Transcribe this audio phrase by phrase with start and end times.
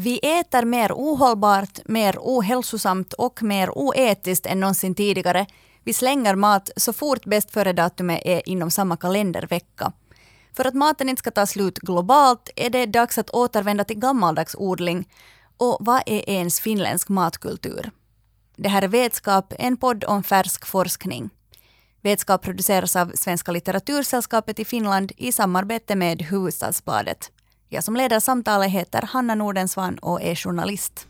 [0.00, 5.46] Vi äter mer ohållbart, mer ohälsosamt och mer oetiskt än någonsin tidigare.
[5.84, 9.92] Vi slänger mat så fort bäst före-datumet är inom samma kalendervecka.
[10.56, 14.54] För att maten inte ska ta slut globalt är det dags att återvända till gammaldags
[14.58, 15.08] odling.
[15.56, 17.90] Och vad är ens finländsk matkultur?
[18.56, 21.30] Det här är Vetskap, en podd om färsk forskning.
[22.02, 27.30] Vetskap produceras av Svenska litteratursällskapet i Finland i samarbete med Hufvudstadsbladet.
[27.70, 31.06] Jag som leder samtalet heter Hanna Nordensvan och är journalist.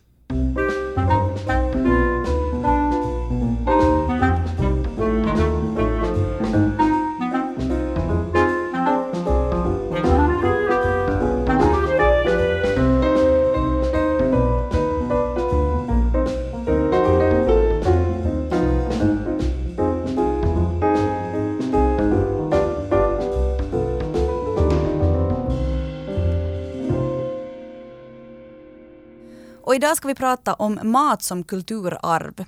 [29.68, 32.44] Och idag ska vi prata om mat som kulturarv.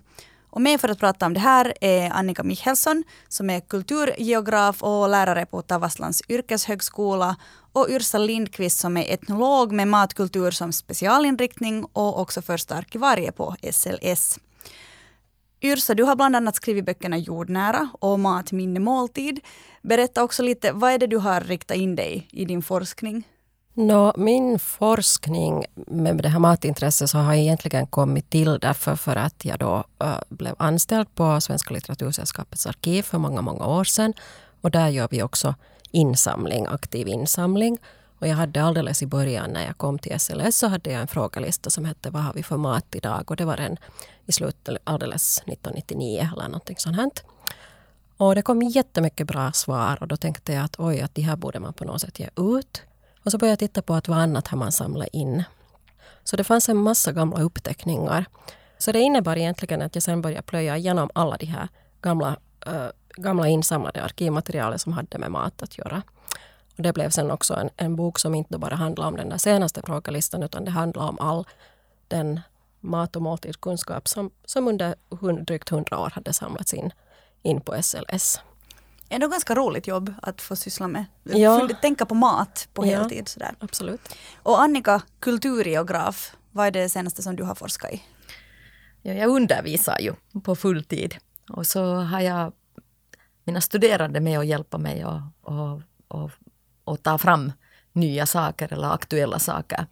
[0.50, 5.08] Och med för att prata om det här är Annika Michelsson som är kulturgeograf och
[5.08, 7.36] lärare på Tavastlands yrkeshögskola
[7.72, 13.56] och Yrsa Lindqvist som är etnolog med matkultur som specialinriktning och också första arkivarie på
[13.72, 14.38] SLS.
[15.62, 19.40] Yrsa, du har bland annat skrivit böckerna Jordnära och Mat, minne, måltid.
[19.82, 23.24] Berätta också lite, vad är det du har riktat in dig i din forskning?
[23.80, 29.44] No, min forskning med det här matintresset så har egentligen kommit till därför för att
[29.44, 34.14] jag då äh, blev anställd på Svenska litteratursällskapets arkiv för många, många år sedan.
[34.60, 35.54] Och där gör vi också
[35.90, 37.78] insamling, aktiv insamling.
[38.18, 41.08] Och jag hade alldeles i början när jag kom till SLS så hade jag en
[41.08, 43.30] frågelista som hette Vad har vi för mat idag?
[43.30, 43.76] Och det var den
[44.26, 46.96] i slutet alldeles 1999 eller någonting sånt.
[46.96, 47.10] Här.
[48.16, 51.36] Och det kom jättemycket bra svar och då tänkte jag att oj, att de här
[51.36, 52.82] borde man på något sätt ge ut.
[53.24, 55.44] Och så började jag titta på att vad annat har man samlat in.
[56.24, 58.24] Så det fanns en massa gamla uppteckningar.
[58.78, 61.68] Så det innebar egentligen att jag sen började plöja igenom alla de här
[62.02, 66.02] gamla, äh, gamla insamlade arkivmaterialen som hade med mat att göra.
[66.76, 69.38] Och det blev sen också en, en bok som inte bara handlade om den där
[69.38, 71.46] senaste frågelistan utan det handlade om all
[72.08, 72.40] den
[72.80, 74.94] mat och måltidskunskap som, som under
[75.44, 76.92] drygt hundra år hade samlats in,
[77.42, 78.40] in på SLS
[79.10, 81.04] ändå ganska roligt jobb att få syssla med.
[81.22, 81.68] Ja.
[81.80, 83.28] Tänka på mat på ja, heltid.
[83.28, 83.54] Sådär.
[83.58, 84.00] Absolut.
[84.42, 88.02] Och Annika, kulturgeograf, vad är det senaste som du har forskat i?
[89.02, 91.16] Ja, jag undervisar ju på fulltid
[91.48, 92.52] och så har jag
[93.44, 96.30] mina studerande med och hjälpa mig och, och, och,
[96.84, 97.52] och ta fram
[97.92, 99.86] nya saker eller aktuella saker.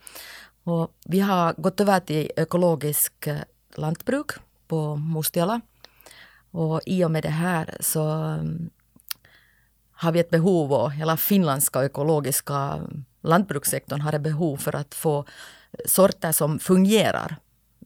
[0.64, 3.38] Och vi har gått över till ekologisk eh,
[3.74, 4.30] lantbruk
[4.68, 5.60] på Mustiala.
[6.50, 8.70] Och i och med det här så mm,
[10.00, 12.80] har vi ett behov och hela finländska ekologiska
[13.22, 15.24] lantbrukssektorn har ett behov för att få
[15.86, 17.36] sorter som fungerar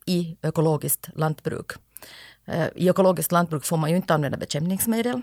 [0.06, 1.72] i ekologiskt lantbruk.
[2.44, 5.22] Eh, I ekologiskt lantbruk får man ju inte använda bekämpningsmedel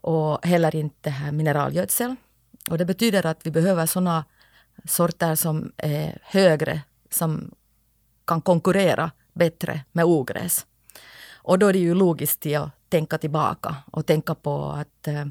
[0.00, 2.16] och heller inte mineralgödsel.
[2.70, 4.24] Och det betyder att vi behöver sådana
[4.84, 7.50] sorter som är högre, som
[8.26, 10.66] kan konkurrera bättre med ogräs.
[11.32, 15.24] Och då är det ju logiskt att tänka tillbaka och tänka på att eh,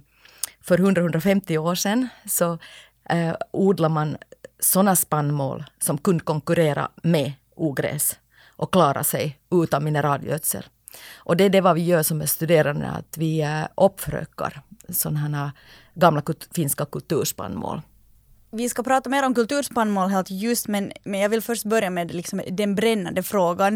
[0.67, 2.57] för 100-150 år sedan så
[3.09, 4.17] eh, odlar man
[4.59, 8.19] sådana spannmål som kunde konkurrera med ogräs
[8.49, 10.63] och klara sig utan mineralgödsel.
[11.15, 15.51] Och det är det vad vi gör som studerande, att vi eh, uppfrökar sådana här
[15.93, 17.81] gamla kut finska kulturspannmål.
[18.51, 22.13] Vi ska prata mer om kulturspannmål helt just men, men jag vill först börja med
[22.13, 23.75] liksom den brännande frågan.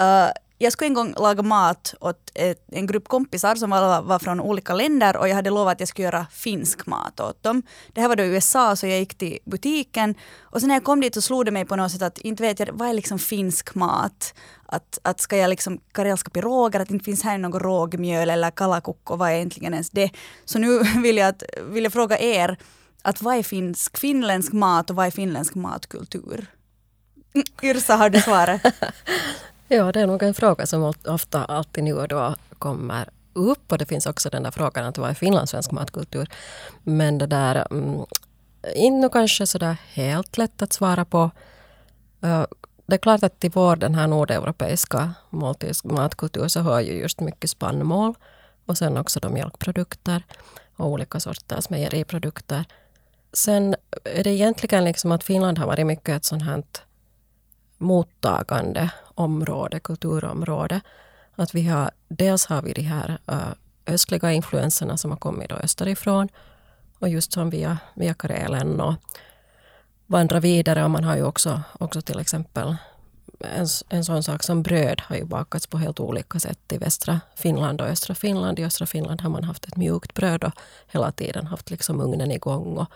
[0.00, 0.30] Uh,
[0.62, 4.40] jag skulle en gång laga mat åt ett, en grupp kompisar som alla var från
[4.40, 7.62] olika länder och jag hade lovat att jag skulle göra finsk mat åt dem.
[7.92, 10.84] Det här var då i USA så jag gick till butiken och sen när jag
[10.84, 12.92] kom dit så slog det mig på något sätt att inte vet jag vad är
[12.92, 14.34] liksom finsk mat.
[14.66, 19.16] Att, att ska jag liksom karelska piroger, att inte finns här något rågmjöl eller kalakukko,
[19.16, 20.10] vad är egentligen ens det?
[20.44, 22.56] Så nu vill jag, att, vill jag fråga er
[23.02, 26.46] att vad är finsk, finländsk mat och vad är finländsk matkultur?
[27.34, 28.62] Mm, Yrsa, har du svaret?
[29.72, 33.78] Ja, det är nog en fråga som ofta alltid nu och då kommer upp och
[33.78, 36.28] det finns också den där frågan att vad är finlandssvensk matkultur?
[36.82, 38.04] Men det där, mm,
[38.74, 41.30] inte kanske sådär helt lätt att svara på.
[42.86, 45.14] Det är klart att i vår den här nordeuropeiska
[45.82, 48.14] matkultur så hör ju just mycket spannmål
[48.66, 50.22] och sen också de mjölkprodukter
[50.76, 52.64] och olika sorters mejeriprodukter.
[53.32, 53.74] Sen
[54.04, 56.62] är det egentligen liksom att Finland har varit mycket ett sånt här
[57.82, 60.80] mottagande område, kulturområde.
[61.36, 65.56] Att vi har, dels har vi de här äh, östliga influenserna som har kommit då
[65.56, 66.28] österifrån
[66.98, 68.94] och just som via, via Karelen och
[70.06, 70.84] vandra vidare.
[70.84, 72.76] Och man har ju också, också till exempel
[73.40, 77.20] en, en sån sak som bröd har ju bakats på helt olika sätt i västra
[77.36, 78.58] Finland och östra Finland.
[78.58, 80.52] I östra Finland har man haft ett mjukt bröd och
[80.86, 82.86] hela tiden haft liksom ugnen igång och,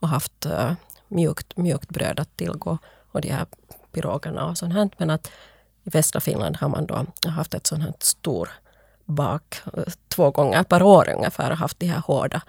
[0.00, 0.72] och haft uh,
[1.08, 2.78] mjukt, mjukt bröd att tillgå
[3.12, 3.46] och de här
[3.94, 4.90] pirogerna och sånt här.
[4.98, 5.30] Men att
[5.84, 8.48] i västra Finland har man då haft ett sånt här stort
[9.04, 9.62] bak
[10.08, 12.42] två gånger per år ungefär haft de här hårda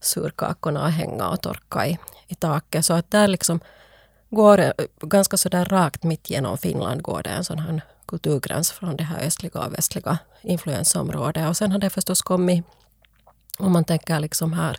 [0.00, 1.98] surkakorna att hänga och torka i,
[2.28, 2.84] i taket.
[2.84, 3.60] Så att där liksom
[4.30, 4.72] går
[5.06, 9.26] ganska sådär rakt mitt genom Finland går det en sån här kulturgräns från det här
[9.26, 11.48] östliga och västliga influensområdet.
[11.48, 12.64] Och sen har det förstås kommit,
[13.58, 14.78] om man tänker liksom här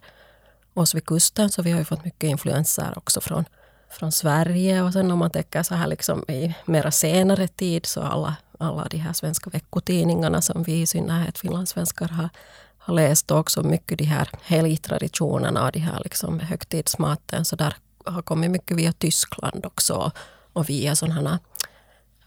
[0.73, 3.45] oss vid kusten, så vi har ju fått mycket influenser också från,
[3.89, 4.81] från Sverige.
[4.81, 8.88] Och sen om man tänker så här liksom i mera senare tid, så alla, alla
[8.89, 12.30] de här svenska veckotidningarna som vi i synnerhet finlandssvenskar har,
[12.77, 17.45] har läst också mycket de här helgtraditionerna och de här liksom högtidsmaten.
[17.45, 17.74] Så där
[18.06, 20.12] har kommit mycket via Tyskland också
[20.53, 21.39] och via sådana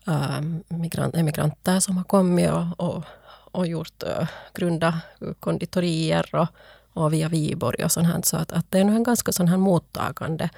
[0.07, 3.05] äh, migrant, emigranter som har kommit och, och,
[3.53, 5.01] och gjort, äh, grunda
[5.41, 6.47] konditorier och,
[6.93, 8.21] och via Viborg och sånt här.
[8.25, 10.51] Så att, att det är nog en ganska sån här mottagande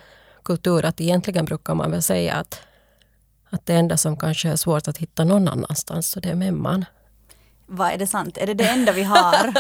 [0.45, 0.85] kultur.
[0.85, 2.61] Att egentligen brukar man väl säga att,
[3.51, 6.85] att det enda som kanske är svårt att hitta någon annanstans, så det är memman.
[7.67, 8.39] Vad är det sant?
[8.39, 9.55] Är det det enda vi har?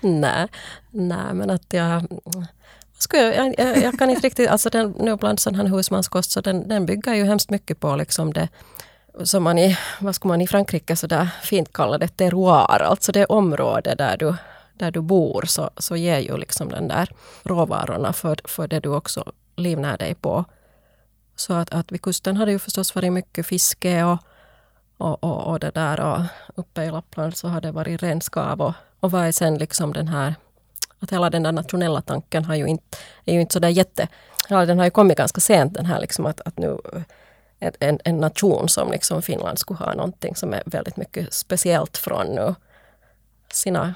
[0.00, 0.48] nej,
[0.90, 2.06] nej, men att jag
[3.12, 6.68] jag, jag, jag, kan inte riktigt, alltså den, nu bland sån här husmanskost, så den,
[6.68, 8.48] den bygger ju hemskt mycket på liksom det
[9.24, 13.12] som man i, vad ska man i Frankrike så där fint kallar det terroir, alltså
[13.12, 14.34] det område där du,
[14.74, 17.10] där du bor, så, så ger ju liksom den där
[17.42, 20.44] råvarorna för, för det du också livnär dig på.
[21.36, 24.18] Så att, att vid kusten har det ju förstås varit mycket fiske och,
[24.96, 26.20] och, och, och det där och
[26.54, 30.08] uppe i Lappland så har det varit renskav och, och vad är sen liksom den
[30.08, 30.34] här
[31.00, 34.08] att hela den där nationella tanken har ju inte, är ju inte sådär jätte...
[34.48, 36.78] Ja, den har ju kommit ganska sent den här liksom att, att nu
[37.58, 42.26] en, en nation som liksom Finland skulle ha någonting som är väldigt mycket speciellt från
[42.26, 42.54] nu
[43.52, 43.94] sina,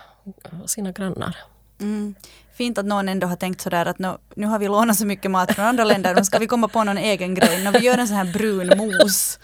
[0.67, 1.37] sina grannar.
[1.81, 2.15] Mm.
[2.55, 5.31] Fint att någon ändå har tänkt sådär att nu, nu har vi lånat så mycket
[5.31, 7.65] mat från andra länder, men ska vi komma på någon egen grej?
[7.65, 9.39] När vi gör en sån här brun mos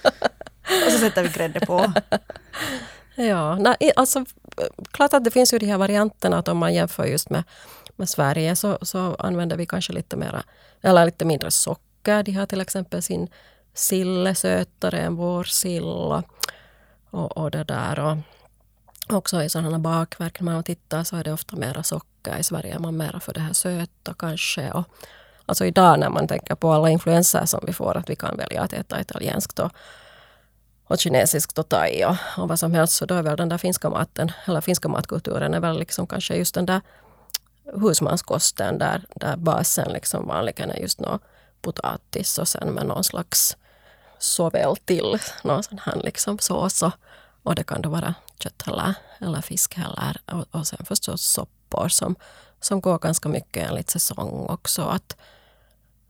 [0.87, 1.93] och så sätter vi grädde på.
[3.15, 4.25] Ja, nej, alltså
[4.91, 7.45] klart att det finns ju de här varianterna att om man jämför just med,
[7.97, 10.43] med Sverige så, så använder vi kanske lite mera,
[10.83, 12.23] eller lite mindre socker.
[12.23, 13.29] De har till exempel sin
[13.75, 15.85] sill sötare än vår sill
[17.11, 17.99] och, och det där.
[17.99, 18.17] Och
[19.13, 22.39] också i sådana bakverk när man tittar så är det ofta mera socker.
[22.39, 24.71] I Sverige är man mera för det här söta kanske.
[24.71, 24.85] Och,
[25.47, 28.63] alltså idag när man tänker på alla influenser som vi får att vi kan välja
[28.63, 29.73] att äta italienskt och,
[30.85, 32.95] och kinesiskt och thai och, och vad som helst.
[32.95, 36.35] Så då är väl den där finska maten, eller finska matkulturen är väl liksom kanske
[36.35, 36.81] just den där
[37.75, 41.19] husmanskosten där, där basen liksom vanligen är just nå
[41.63, 43.57] potatis och sen med någon slags
[44.19, 46.93] såväl till någon sån här liksom sås och,
[47.43, 51.89] och det kan då vara kött eller, eller fisk eller och, och sen förstås soppor
[51.89, 52.17] som,
[52.61, 54.83] som går ganska mycket enligt säsong också.
[54.83, 55.17] Att,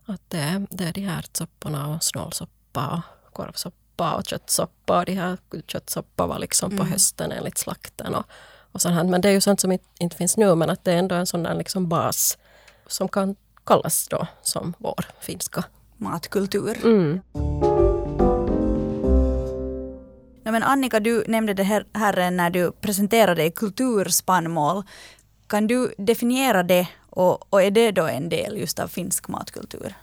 [0.05, 4.99] att det, det är de här ärtsopporna och snålsoppa och korvsoppa soppa och köttsoppa.
[4.99, 5.37] Och de här
[5.67, 6.91] köttsoppa var liksom på mm.
[6.91, 8.15] hösten enligt slakten.
[8.15, 8.25] Och,
[8.73, 9.03] och sånt här.
[9.03, 11.15] Men det är ju sånt som inte, inte finns nu men att det är ändå
[11.15, 12.37] en sån där liksom bas
[12.87, 13.35] som kan
[13.65, 15.63] kallas då som vår finska
[15.97, 16.77] matkultur.
[16.83, 17.21] Mm.
[20.43, 24.83] Ja, men Annika, du nämnde det här, här när du presenterade kulturspannmål.
[25.47, 29.95] Kan du definiera det och, och är det då en del just av finsk matkultur?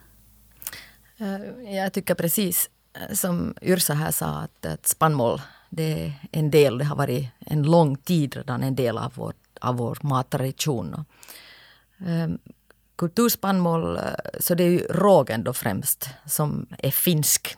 [1.19, 5.41] Eh, jag tycker precis eh, som Yrsa här sa, att, att spannmål
[5.71, 9.33] det är en del, det har varit en lång tid redan en del av vår,
[9.61, 11.05] av vår mattradition.
[12.07, 12.29] Eh,
[12.97, 14.01] kulturspannmål,
[14.41, 17.58] så det är ju rågen då främst som är finsk.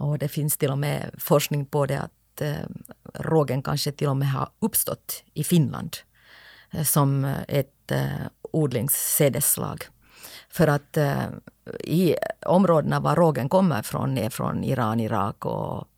[0.00, 2.66] Och det finns till och med forskning på det att eh,
[3.14, 5.96] rågen kanske till och med har uppstått i Finland
[6.70, 9.84] eh, som eh, ett eh, odlingssädesslag.
[10.48, 11.24] För att eh,
[11.80, 12.16] i
[12.46, 15.88] områdena var rågen kommer från, är från Iran, Irak och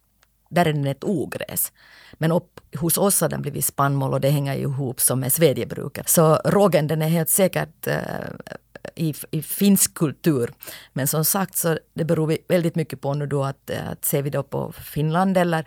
[0.49, 1.73] där är den ett ogräs.
[2.13, 6.09] Men upp, hos oss har den blivit spannmål och det hänger ihop som med svedjebruket.
[6.09, 7.97] Så rågen den är helt säkert eh,
[8.97, 10.53] i, i finsk kultur.
[10.93, 14.31] Men som sagt så det beror väldigt mycket på nu då att, att ser vi
[14.31, 15.67] då på Finland eller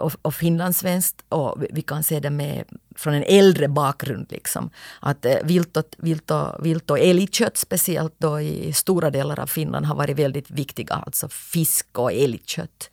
[0.00, 2.64] och, och finlandssvenskt och vi kan se det med
[2.96, 4.70] från en äldre bakgrund liksom.
[5.00, 9.46] Att eh, vilt och, vilt och, vilt och älgkött speciellt då i stora delar av
[9.46, 10.94] Finland har varit väldigt viktiga.
[10.94, 12.90] Alltså fisk och älgkött.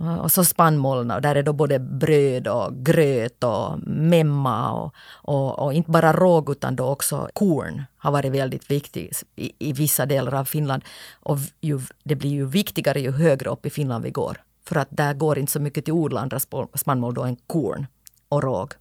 [0.00, 4.94] Eh, och så spannmålen och där är då både bröd och gröt och memma och,
[5.10, 9.72] och, och, inte bara råg utan då också korn har varit väldigt viktigt i, i
[9.72, 10.82] vissa delar av Finland.
[11.14, 14.36] Och ju, det blir ju viktigare ju högre upp i Finland vi går.
[14.64, 16.38] För att där går inte så mycket till odla andra
[16.74, 17.86] spannmål då än korn
[18.28, 18.72] och råg.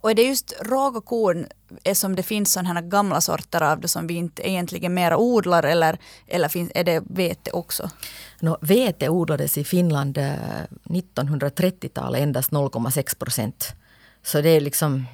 [0.00, 1.46] Och är det just råg och korn
[1.92, 5.62] som det finns sådana här gamla sorter av det som vi inte egentligen mera odlar
[5.62, 7.90] eller, eller finns, är det vete också?
[8.40, 10.34] No, vete odlades i Finland eh,
[10.84, 13.74] 1930-talet endast 0,6 procent.
[14.22, 15.06] Så det är liksom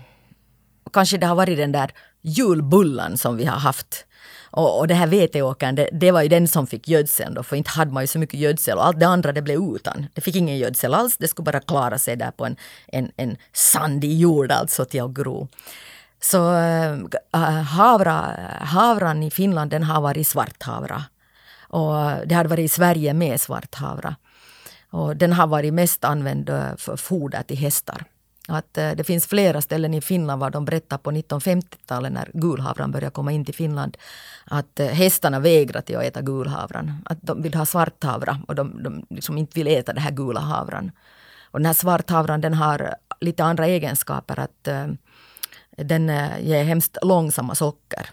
[0.93, 1.93] Kanske det har varit den där
[2.23, 4.06] julbullan som vi har haft
[4.57, 7.57] och, och det här veteåkern, det, det, var ju den som fick gödseln då, för
[7.57, 10.07] inte hade man ju så mycket gödsel och allt det andra det blev utan.
[10.15, 13.37] Det fick ingen gödsel alls, det skulle bara klara sig där på en, en, en
[13.53, 15.49] sandig jord alltså till att gro.
[16.21, 16.93] Så äh,
[17.35, 21.05] äh havra, havran i Finland den har varit svarthavra.
[21.69, 24.17] Och det hade varit i Sverige med svarthavra.
[24.91, 28.05] Och den har varit mest använd äh, för foder till hästar.
[28.49, 32.93] Att eh, det finns flera ställen i Finland var de berättar på 1950-talet när gulhavran
[32.93, 33.97] började komma in till Finland
[34.45, 36.93] att eh, hästarna vägrar till att äta gulhavran.
[37.05, 40.41] Att de vill ha svarthavra och de, de liksom inte vill äta den här gula
[40.41, 40.91] havran.
[41.45, 44.39] Och den här svarthavran den har lite andra egenskaper.
[44.39, 44.87] att eh,
[45.71, 46.09] Den
[46.41, 48.11] ger hemskt långsamma socker.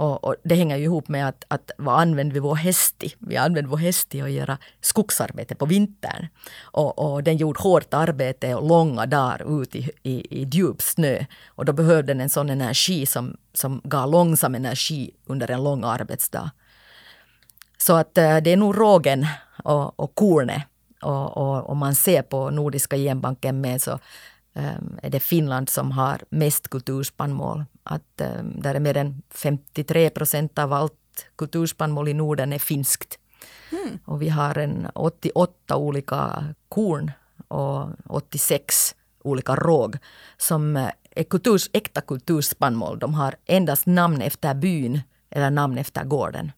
[0.00, 3.14] Och, och, det hänger ju ihop med att, att vad använder vi vår häst till?
[3.18, 6.26] Vi använder vår häst till att göra skogsarbete på vintern.
[6.62, 11.24] Och, och den gjorde hårt arbete och långa dagar ute i, i, i djup snö.
[11.48, 15.84] Och då behövde den en sån energi som, som gav långsam energi under en lång
[15.84, 16.50] arbetsdag.
[17.78, 19.26] Så att eh, det är nog rågen
[19.64, 20.62] och, och kornet.
[21.02, 23.92] Och, och, man ser på Nordiska genbanken med så
[24.54, 30.10] um, är det Finland som har mest kulturspannmål att äh, där är mer än 53
[30.10, 30.94] procent av allt
[31.36, 33.18] kulturspannmål i Norden är finskt.
[33.72, 33.98] Mm.
[34.04, 37.12] Och vi har en 88 olika korn
[37.48, 39.96] och 86 olika råg
[40.36, 40.76] som
[41.10, 42.98] är kulturs, äkta kulturspannmål.
[42.98, 46.52] De har endast namn efter byn eller namn efter gården.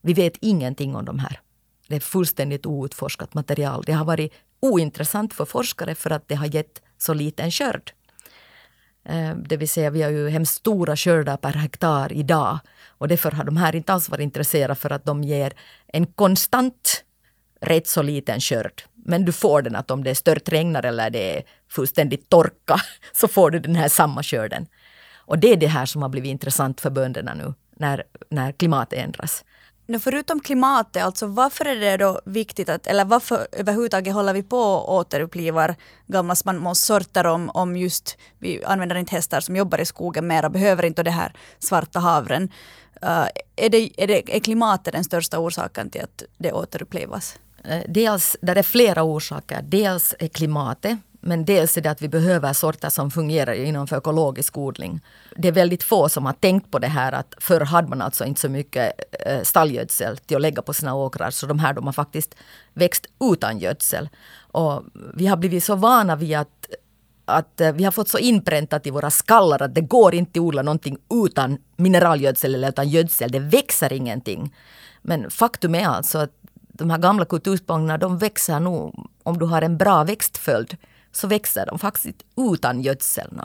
[0.00, 1.40] Vi vet ingenting om de här.
[1.88, 3.82] Det är fullständigt outforskat material.
[3.86, 7.92] Det har varit ointressant för forskare för att det har gett så liten skörd.
[9.04, 12.58] Eh, det vill säga vi har ju hemskt stora skördar per hektar idag.
[12.88, 15.52] Och därför har de här inte alls varit intresserade för att de ger
[15.86, 17.04] en konstant
[17.60, 18.82] rätt så liten skörd.
[18.94, 22.76] Men du får den att om det är stört regnar eller det är fullständigt torka
[23.12, 24.66] så får du den här samma skörden.
[25.16, 28.98] Och det är det här som har blivit intressant för bönderna nu när, när klimatet
[28.98, 29.44] ändras.
[29.86, 34.42] No, förutom klimatet, alltså varför är det då viktigt att, eller varför överhuvudtaget håller vi
[34.42, 39.84] på och återupplivar gamla spannmålssorter om, om just, vi använder inte hästar som jobbar i
[39.84, 42.42] skogen mera, behöver inte det här svarta havren.
[43.04, 47.38] Uh, är, det, är, det, är klimatet den största orsaken till att det återupplivas?
[47.64, 49.62] Eh, dels, där är flera orsaker.
[49.62, 53.98] Dels är klimatet men dels är det att vi behöver sorter som fungerar inom för
[53.98, 55.00] ekologisk odling.
[55.36, 58.24] Det är väldigt få som har tänkt på det här att förr hade man alltså
[58.24, 58.92] inte så mycket
[59.26, 61.30] eh, stallgödsel till att lägga på sina åkrar.
[61.30, 62.34] Så de här de har faktiskt
[62.74, 64.08] växt utan gödsel.
[64.52, 64.82] Och
[65.14, 66.66] vi har blivit så vana vid att
[67.24, 70.44] att eh, vi har fått så inpräntat i våra skallar att det går inte att
[70.44, 73.32] odla någonting utan mineralgödsel eller utan gödsel.
[73.32, 74.54] Det växer ingenting.
[75.02, 76.32] Men faktum är alltså att
[76.72, 80.76] de här gamla kulturspångarna de växer nog om du har en bra växtföljd
[81.12, 83.40] så växer de faktiskt utan gödsel.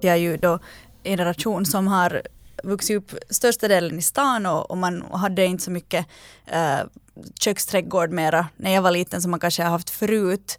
[0.00, 0.58] Jag är ju då
[1.02, 2.22] en generation som har
[2.64, 6.06] vuxit upp största delen i stan och, och man hade inte så mycket
[6.52, 6.80] uh,
[7.40, 10.58] köksträdgård mera när jag var liten som man kanske har haft förut.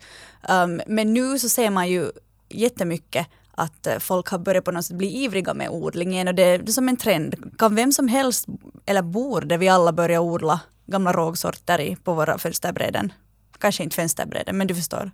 [0.50, 2.12] Um, men nu så ser man ju
[2.50, 6.44] jättemycket att eh, folk har börjat på något sätt bli ivriga med odlingen och det,
[6.44, 7.36] är som en trend.
[7.58, 8.46] Kan vem som helst,
[8.86, 13.14] eller borde vi alla börja odla gamla rågsorter på våra fönsterbräden?
[13.62, 15.12] Kanske inte fönsterbräden, men du förstår.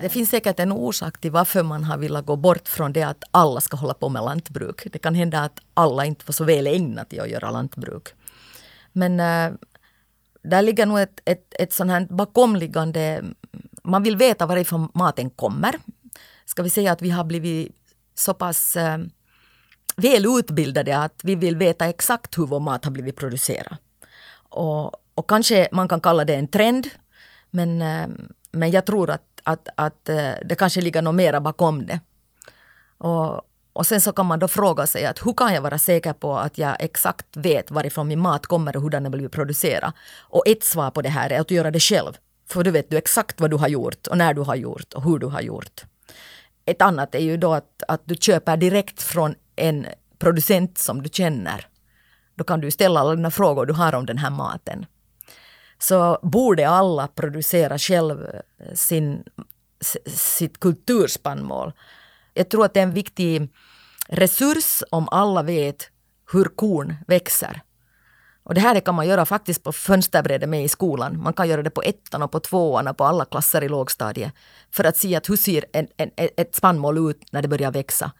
[0.00, 3.24] Det finns säkert en orsak till varför man har velat gå bort från det att
[3.30, 4.86] alla ska hålla på med lantbruk.
[4.92, 8.08] Det kan hända att alla inte var så väl ägnade till att göra lantbruk.
[8.92, 9.52] Men äh,
[10.42, 13.24] där ligger nog ett, ett, ett sånt här bakomliggande...
[13.82, 15.74] Man vill veta varifrån maten kommer.
[16.44, 17.76] Ska vi säga att vi har blivit
[18.14, 18.98] så pass äh,
[19.96, 23.76] väl utbildade att vi vill veta exakt hur vår mat har blivit producerad.
[24.48, 26.88] Och, och kanske man kan kalla det en trend
[27.52, 28.08] men, eh,
[28.52, 32.00] men jag tror att, att, att eh, det kanske ligger något mera bakom det.
[32.98, 33.42] Och,
[33.72, 36.38] och sen så kan man då fråga sig att hur kan jag vara säker på
[36.38, 39.92] att jag exakt vet varifrån min mat kommer och hur den har blivit producerad.
[40.20, 42.12] Och ett svar på det här är att göra det själv.
[42.48, 45.02] För då vet du exakt vad du har gjort och när du har gjort och
[45.02, 45.84] hur du har gjort.
[46.64, 49.86] Ett annat är ju då att, att du köper direkt från en
[50.18, 51.66] producent som du känner.
[52.34, 54.86] Då kan du ställa alla dina frågor du har om den här maten
[55.82, 59.24] så borde alla producera själv eh, sin,
[60.06, 61.72] sitt kulturspannmål.
[62.34, 63.48] Jag tror att det är en viktig
[64.08, 65.90] resurs om alla vet
[66.32, 67.62] hur korn växer.
[68.44, 71.22] Och det här kan man göra faktiskt på fönsterbrädet med i skolan.
[71.22, 74.32] Man kan göra det på ettan och på tvåan och på alla klasser i lågstadiet.
[74.70, 78.12] För att se att hur ser en, en, ett spannmål ut när det börjar växa.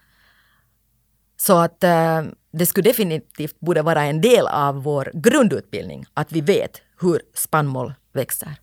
[1.47, 2.23] Så att äh,
[2.53, 7.95] det skulle definitivt borde vara en del av vår grundutbildning att vi vet hur spannmål
[8.13, 8.57] växer.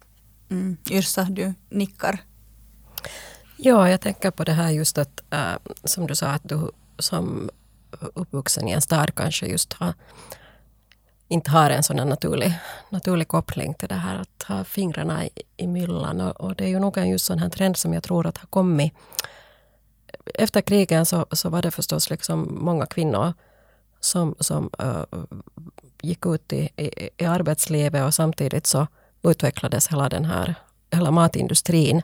[0.51, 0.77] Mm.
[0.89, 2.19] Yrsa, du nickar.
[3.57, 7.50] Ja, jag tänker på det här just att, äh, som du sa, att du som
[8.13, 9.93] uppvuxen i en stad kanske just har,
[11.27, 12.59] inte har en sån naturlig,
[12.89, 16.21] naturlig koppling till det här att ha fingrarna i, i myllan.
[16.21, 18.38] Och, och, det är ju nog en just sån här trend som jag tror att
[18.38, 18.93] har kommit.
[20.33, 23.33] Efter krigen så, så var det förstås liksom många kvinnor
[24.00, 25.03] som, som uh,
[26.01, 28.88] gick ut i, i, i arbetslivet och samtidigt så
[29.24, 30.55] utvecklades hela den här
[30.91, 32.01] hela matindustrin.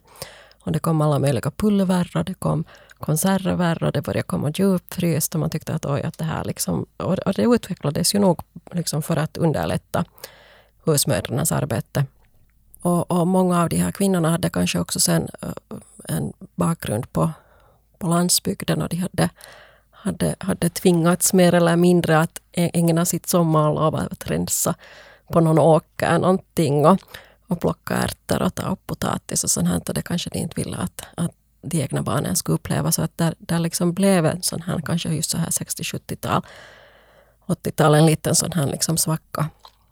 [0.62, 2.64] Och det kom alla möjliga pulver och det kom
[3.00, 6.86] konserver och det började komma djupfryst och man tyckte att oj, att det här liksom...
[6.98, 8.42] Och det utvecklades ju nog
[8.72, 10.06] liksom för att underlätta
[10.84, 12.06] husmödrarnas arbete.
[12.82, 17.32] Och, och, många av de här kvinnorna hade kanske också sen uh, en bakgrund på,
[18.00, 19.30] på landsbygden och de hade,
[19.92, 24.76] hade, hade tvingats mer eller mindre att ägna sitt sommarlov att rensa
[25.28, 27.00] på någon åker någonting och,
[27.48, 29.82] och plocka ärtor och ta upp potatis och sånt här.
[29.88, 32.92] Och det kanske de inte ville att, att de egna barnen skulle uppleva.
[32.92, 36.42] Så att där, där liksom blev en sån här, kanske just så här 60-70-tal,
[37.48, 39.50] 80-tal, en liten sån här liksom svacka.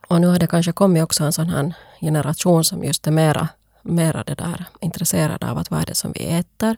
[0.08, 3.48] Och nu har det kanske kommit också en sån här generation som just är mera,
[3.82, 6.78] mera det där intresserad av att vad är det som vi äter.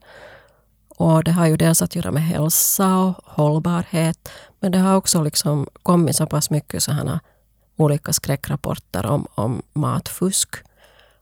[0.97, 4.29] Och det har ju dels att göra med hälsa och hållbarhet.
[4.59, 7.19] Men det har också liksom kommit så pass mycket sådana
[7.75, 10.55] olika skräckrapporter om, om matfusk.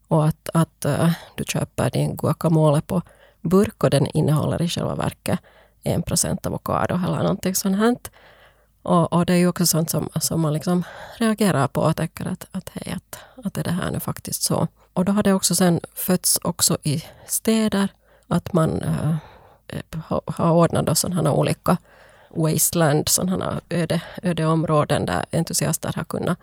[0.08, 3.02] Och att, att uh, du köper din guacamole på
[3.42, 5.40] burk och den innehåller i själva verket
[5.84, 7.96] en procent avokado eller någonting sånt här.
[8.82, 10.84] Och, och, det är ju också sånt som, som man liksom
[11.18, 14.68] reagerar på och tänker att, att hej, att, att är det här nu faktiskt så?
[14.94, 17.88] Och då har det också sen fötts också i städer
[18.28, 19.16] att man äh,
[19.68, 19.82] Eh,
[20.28, 21.78] har ordnat sådana olika
[22.30, 26.40] wasteland, sådana öde, öde områden där entusiaster har kunnat,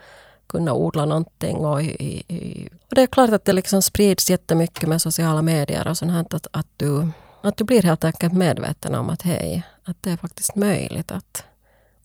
[0.46, 1.56] kunnat odla någonting.
[1.56, 5.88] Och, i, i, och det är klart att det liksom sprids jättemycket med sociala medier
[5.88, 7.08] och sånt här, att, att, du,
[7.40, 11.44] att du blir helt enkelt medveten om att hej, att det är faktiskt möjligt att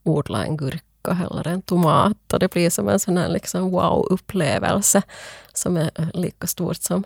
[0.02, 2.32] odla en gurka eller en tomat.
[2.32, 5.02] Och det blir som en sån här liksom wow-upplevelse
[5.52, 7.04] som är lika stort som,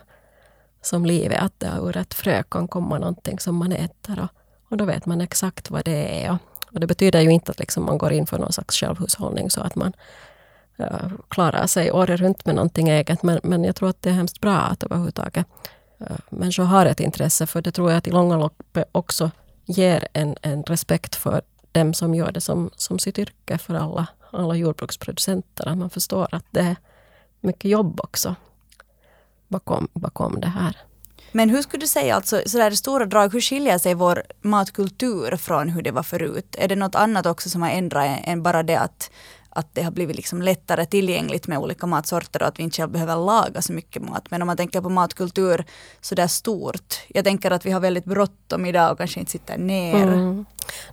[0.81, 1.41] som livet.
[1.41, 4.19] Att det ur ett frö kan komma någonting som man äter.
[4.19, 4.29] Och,
[4.69, 6.31] och då vet man exakt vad det är.
[6.31, 6.37] Och,
[6.73, 9.61] och det betyder ju inte att liksom man går in för någon slags självhushållning så
[9.61, 9.93] att man
[10.79, 13.23] uh, klarar sig året runt med någonting eget.
[13.23, 15.45] Men, men jag tror att det är hemskt bra att överhuvudtaget
[16.01, 19.31] uh, människor har ett intresse för det tror jag att i långa loppet också
[19.65, 21.41] ger en, en respekt för
[21.71, 25.67] dem som gör det som, som sitt yrke för alla, alla jordbruksproducenter.
[25.67, 26.75] Att man förstår att det är
[27.41, 28.35] mycket jobb också
[29.51, 30.77] bakom, bakom det här.
[31.31, 35.69] Men hur skulle du säga, alltså, sådär stora drag, hur skiljer sig vår matkultur från
[35.69, 36.55] hur det var förut?
[36.59, 39.11] Är det något annat också som har ändrat än bara det att,
[39.49, 42.91] att det har blivit liksom lättare tillgängligt med olika matsorter och att vi inte själv
[42.91, 44.31] behöver laga så mycket mat.
[44.31, 45.65] Men om man tänker på matkultur
[46.01, 46.95] sådär stort.
[47.07, 50.07] Jag tänker att vi har väldigt bråttom idag och kanske inte sitter ner.
[50.07, 50.45] Mm.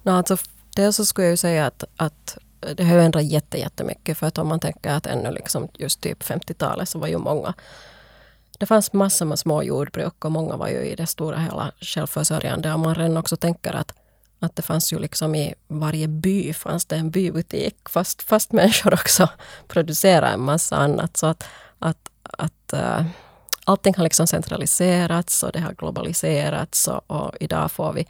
[0.03, 0.37] No, alltså,
[0.77, 2.39] dels så skulle jag ju säga att, att
[2.75, 4.19] det har ändrat jättemycket.
[4.19, 7.55] För att om man tänker att ännu liksom just typ 50-talet så var ju många
[8.59, 12.73] det fanns massor med små jordbruk och många var ju i det stora hela självförsörjande.
[12.73, 13.93] Och man redan också tänker att,
[14.41, 18.95] att det fanns ju liksom i varje by fanns det en bybutik fast, fast människor
[18.95, 19.29] också
[19.69, 21.17] producerar en massa annat.
[21.17, 21.45] Så att,
[21.79, 23.07] att, att uh,
[23.65, 28.07] allting har liksom centraliserats och det har globaliserats och, och idag får vi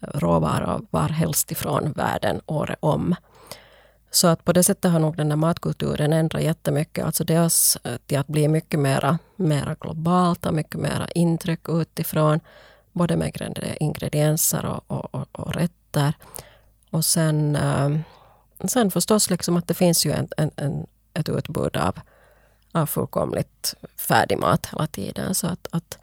[0.00, 3.14] råvaror varhelst ifrån världen året om.
[4.10, 7.04] Så att på det sättet har nog den där matkulturen ändrat jättemycket.
[7.04, 12.40] Alltså dels eh, till att bli mycket mera, mera globalt och mycket mera intryck utifrån.
[12.92, 16.14] Både med ingredienser och, och, och, och rätter.
[16.90, 17.90] Och sen, eh,
[18.68, 22.00] sen förstås liksom att det finns ju en, en, en, ett utbud av,
[22.72, 25.34] av fullkomligt färdig mat hela tiden.
[25.34, 25.98] Så att, att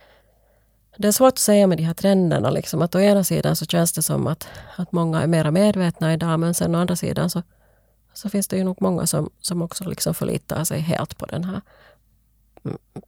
[0.97, 2.49] det är svårt att säga med de här trenderna.
[2.49, 6.13] Liksom, att å ena sidan så känns det som att, att många är mera medvetna
[6.13, 7.43] idag men sen å andra sidan så
[8.17, 11.43] så finns det ju nog många som, som också liksom förlitar sig helt på den
[11.43, 11.61] här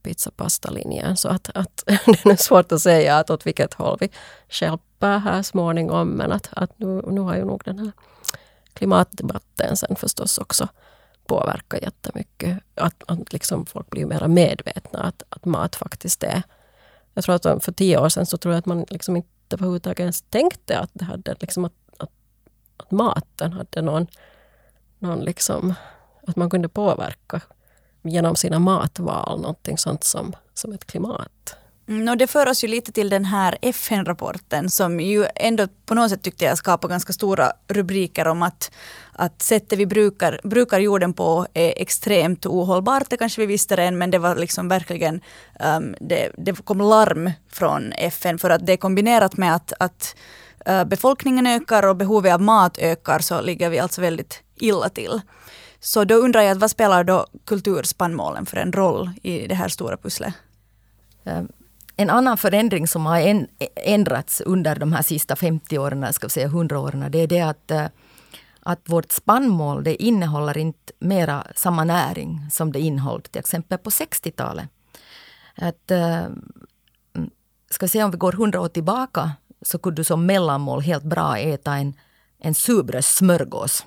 [0.01, 1.17] pizza-pasta-linjen.
[1.17, 1.83] Så att, att
[2.23, 4.09] det är svårt att säga att åt vilket håll vi
[4.49, 6.09] skälper här småningom.
[6.09, 7.91] Men att, att nu, nu har ju nog den här
[8.73, 10.67] klimatdebatten sen förstås också
[11.25, 12.59] påverkat jättemycket.
[12.75, 16.43] Att, att liksom folk blir mer medvetna att, att mat faktiskt är...
[17.13, 19.99] Jag tror att för tio år sedan så tror jag att man liksom inte överhuvudtaget
[19.99, 22.11] ens tänkte att, det hade liksom att, att,
[22.77, 24.07] att maten hade någon
[24.99, 25.73] någon liksom
[26.27, 27.41] att man kunde påverka
[28.01, 31.55] genom sina matval, någonting sånt som, som ett klimat.
[31.89, 35.93] Mm, no, det för oss ju lite till den här FN-rapporten som ju ändå på
[35.93, 38.71] något sätt tyckte jag skapar ganska stora rubriker om att,
[39.13, 43.09] att sättet vi brukar, brukar jorden på är extremt ohållbart.
[43.09, 45.21] Det kanske vi visste redan men det var liksom verkligen
[45.77, 50.15] um, det, det kom larm från FN för att det är kombinerat med att, att
[50.69, 55.21] uh, befolkningen ökar och behovet av mat ökar så ligger vi alltså väldigt illa till.
[55.79, 59.97] Så då undrar jag, vad spelar då kulturspannmålen för en roll i det här stora
[59.97, 60.33] pusslet?
[61.23, 61.47] Ehm,
[61.95, 63.45] en annan förändring som har
[63.75, 67.41] ändrats under de här sista 50 åren, ska vi säga 100 åren, det är det
[67.41, 67.85] att, eh,
[68.59, 73.89] att vårt spannmål det innehåller inte mera samma näring som det innehöll till exempel på
[73.89, 74.69] 60-talet.
[75.55, 76.41] Att, ehm,
[77.69, 81.03] ska vi säga om vi går 100 år tillbaka så kunde du som mellanmål helt
[81.03, 81.93] bra äta en,
[82.39, 83.85] en surbrödssmörgås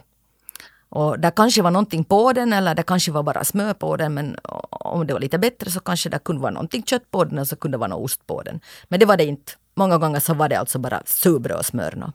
[0.94, 4.14] och det kanske var någonting på den eller det kanske var bara smör på den
[4.14, 4.36] men
[4.70, 7.48] om det var lite bättre så kanske det kunde vara någonting kött på den och
[7.48, 8.60] så kunde det vara något ost på den.
[8.88, 9.52] Men det var det inte.
[9.74, 12.12] Många gånger så var det alltså bara surbröd och smör.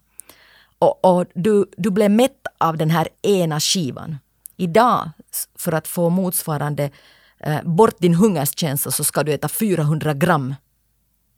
[0.80, 4.18] Och, och du, du blev mätt av den här ena skivan.
[4.58, 5.10] Idag,
[5.56, 6.92] för att få motsvarande
[7.40, 10.56] eh, bort din hungerskänsla så ska du äta 400 gram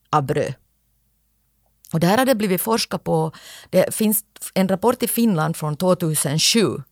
[0.09, 0.53] av bröd.
[1.93, 3.31] Och det här har det blivit forskat på.
[3.69, 4.23] Det finns
[4.53, 6.83] en rapport i Finland från 2007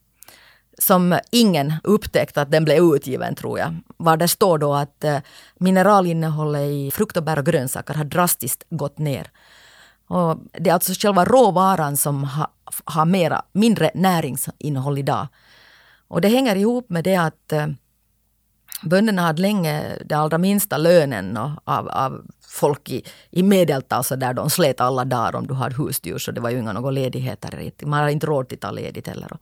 [0.77, 3.75] som ingen upptäckte att den blev utgiven tror jag.
[3.97, 5.17] Var det står då att eh,
[5.57, 9.31] mineralinnehållet i frukt och bär och grönsaker har drastiskt gått ner.
[10.07, 12.47] Och det är alltså själva råvaran som har,
[12.85, 15.27] har mera, mindre näringsinnehåll idag.
[16.07, 17.67] Och det hänger ihop med det att eh,
[18.83, 24.33] bönderna hade länge den allra minsta lönen av, av folk i, i medeltal så där
[24.33, 27.71] de slet alla dagar om du hade husdjur så det var ju inga några ledigheter.
[27.85, 29.37] Man hade inte råd att ta ledigt heller.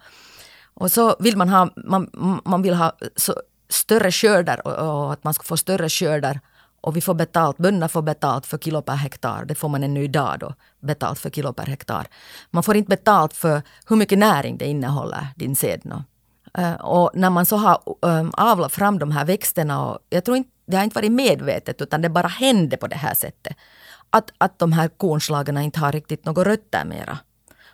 [0.75, 2.09] Och så vill man ha, man,
[2.45, 3.33] man vill ha så,
[3.69, 6.39] större skördar och, och, att man ska få större skördar.
[6.81, 9.45] Och vi får betalt, bönderna får betalt för kilo per hektar.
[9.45, 12.07] Det får man ännu idag då, betalt för kilo per hektar.
[12.51, 15.81] Man får inte betalt för hur mycket näring det innehåller, din sed.
[16.57, 20.37] Eh, och när man så har ehm, avlat fram de här växterna, och jag tror
[20.37, 23.57] inte, det har inte varit medvetet utan det bara hände på det här sättet.
[24.09, 27.17] Att, att de här kornslagarna inte har riktigt några rötter mera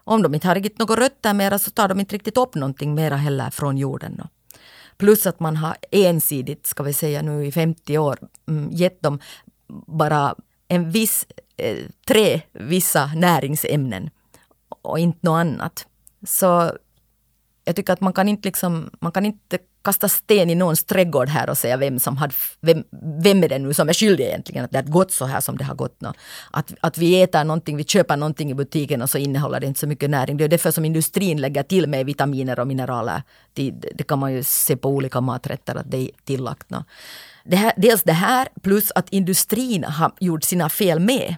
[0.03, 2.95] om de inte har riktigt några rötter mera så tar de inte riktigt upp någonting
[2.95, 4.15] mera heller från jorden.
[4.17, 4.27] Då.
[4.97, 9.19] Plus att man har ensidigt, ska vi säga nu i 50 år, mm, gett dem
[9.87, 10.35] bara
[10.67, 14.09] en viss, eh, tre vissa näringsämnen
[14.81, 15.87] och inte något annat.
[16.27, 16.77] Så
[17.65, 21.29] jag tycker att man kan inte, liksom, man kan inte kasta sten i någons trädgård
[21.29, 22.83] här och säga vem som hade, vem,
[23.23, 25.57] vem är det nu som är skyldig egentligen att det har gått så här som
[25.57, 25.95] det har gått.
[26.01, 26.09] Nu.
[26.51, 29.79] Att, att vi äter någonting, vi köper någonting i butiken och så innehåller det inte
[29.79, 30.37] så mycket näring.
[30.37, 33.23] Det är därför som industrin lägger till med vitaminer och mineraler.
[33.53, 36.67] Det, det kan man ju se på olika maträtter att det är tillagt.
[37.43, 41.35] Det här, dels det här plus att industrin har gjort sina fel med.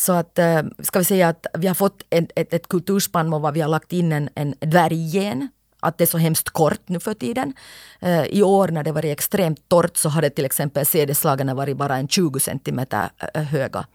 [0.00, 3.52] Så att, eh, ska vi säga att vi har fått ett, ett, ett kulturspannmål var
[3.52, 5.48] vi har lagt in en, en dvärggen
[5.80, 7.54] att det är så hemskt kort nu för tiden.
[8.02, 11.96] Uh, I år när det var extremt torrt så hade till exempel sädesslagarna varit bara
[11.96, 13.86] en 20 centimeter eh, höga.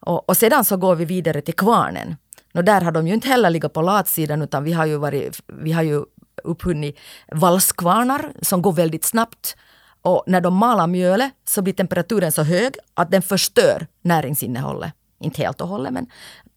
[0.00, 2.16] Och, och, sedan så går vi vidare till kvarnen.
[2.54, 5.40] Och där har de ju inte heller legat på latsidan utan vi har ju, varit,
[5.46, 6.04] vi har ju
[6.44, 6.98] upphunnit
[7.32, 9.56] valskvarnar som går väldigt snabbt.
[10.02, 14.94] Och när de malar mjölet så blir temperaturen så hög att den förstör näringsinnehållet.
[15.24, 16.06] Inte helt och hållet men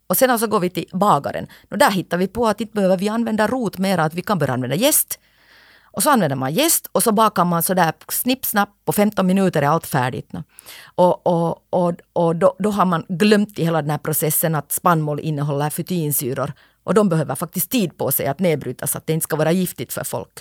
[0.08, 1.48] och sen så går vi till bagaren.
[1.72, 4.40] Och där hittar vi på att inte behöver vi använda rot mer, att vi kan
[4.40, 5.20] börja använda jäst.
[5.98, 9.62] Och så använder man jäst och så bakar man sådär snipp snapp på 15 minuter
[9.62, 10.32] är allt färdigt.
[10.96, 14.72] Och, och, och, och då, då, har man glömt i hela den här processen att
[14.72, 16.54] spannmål innehåller fytinsyror.
[16.84, 19.52] Och de behöver faktiskt tid på sig att nedbrytas, så att det inte ska vara
[19.52, 20.40] giftigt för folk.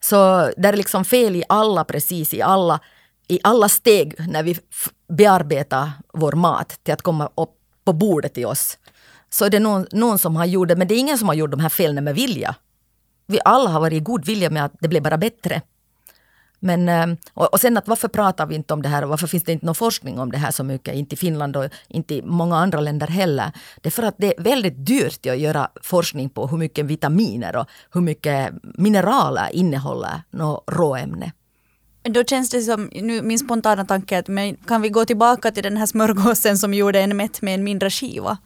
[0.00, 2.80] Så det är liksom fel i alla, precis i alla,
[3.28, 4.58] i alla steg när vi
[5.08, 7.50] bearbeta vår mat till att komma upp
[7.84, 8.78] på bordet till oss.
[9.30, 11.34] Så är det någon, någon som har gjort det, men det är ingen som har
[11.34, 12.54] gjort de här felen med vilja.
[13.26, 15.62] Vi alla har varit i god vilja med att det blir bara bättre.
[16.60, 19.44] Men, eh, och sen att varför pratar vi inte om det här och varför finns
[19.44, 22.22] det inte någon forskning om det här så mycket, inte i Finland och inte i
[22.22, 23.52] många andra länder heller.
[23.80, 27.56] Det är för att det är väldigt dyrt att göra forskning på hur mycket vitaminer
[27.56, 31.32] och hur mycket mineraler innehåller något råämne.
[32.08, 35.50] Då känns det som, nu, min spontana tanke är att men kan vi gå tillbaka
[35.50, 38.38] till den här smörgåsen som gjorde en mätt med en mindre skiva?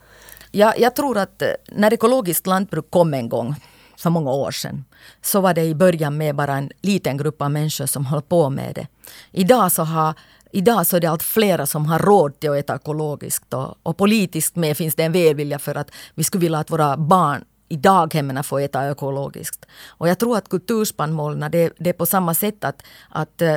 [0.51, 3.55] Ja, jag tror att eh, när ekologiskt lantbruk kom en gång
[3.96, 4.85] för många år sedan
[5.23, 8.51] så var det i början med bara en liten grupp av människor som höll på
[8.51, 8.87] med det.
[9.33, 10.14] Idag så, har,
[10.53, 13.96] idag så är det allt flera som har råd till att äta ekologiskt och, och
[13.96, 17.77] politiskt med finns det en välvilja för att vi skulle vilja att våra barn i
[17.77, 19.67] daghemmen får äta ekologiskt.
[19.89, 23.57] Och jag tror att kulturspannmålen, det, det är på samma sätt att, att eh,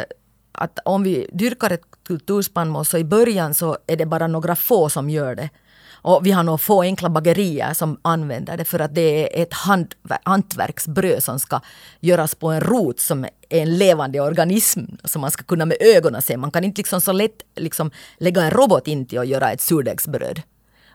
[0.53, 4.89] att om vi dyrkar ett kulturspannmål så i början så är det bara några få
[4.89, 5.49] som gör det.
[5.91, 9.53] Och vi har nog få enkla bagerier som använder det för att det är ett
[10.23, 11.61] hantverksbröd som ska
[11.99, 16.21] göras på en rot som är en levande organism som man ska kunna med ögonen
[16.21, 16.37] se.
[16.37, 19.61] Man kan inte liksom så lätt liksom lägga en robot in till och göra ett
[19.61, 20.41] surdegsbröd.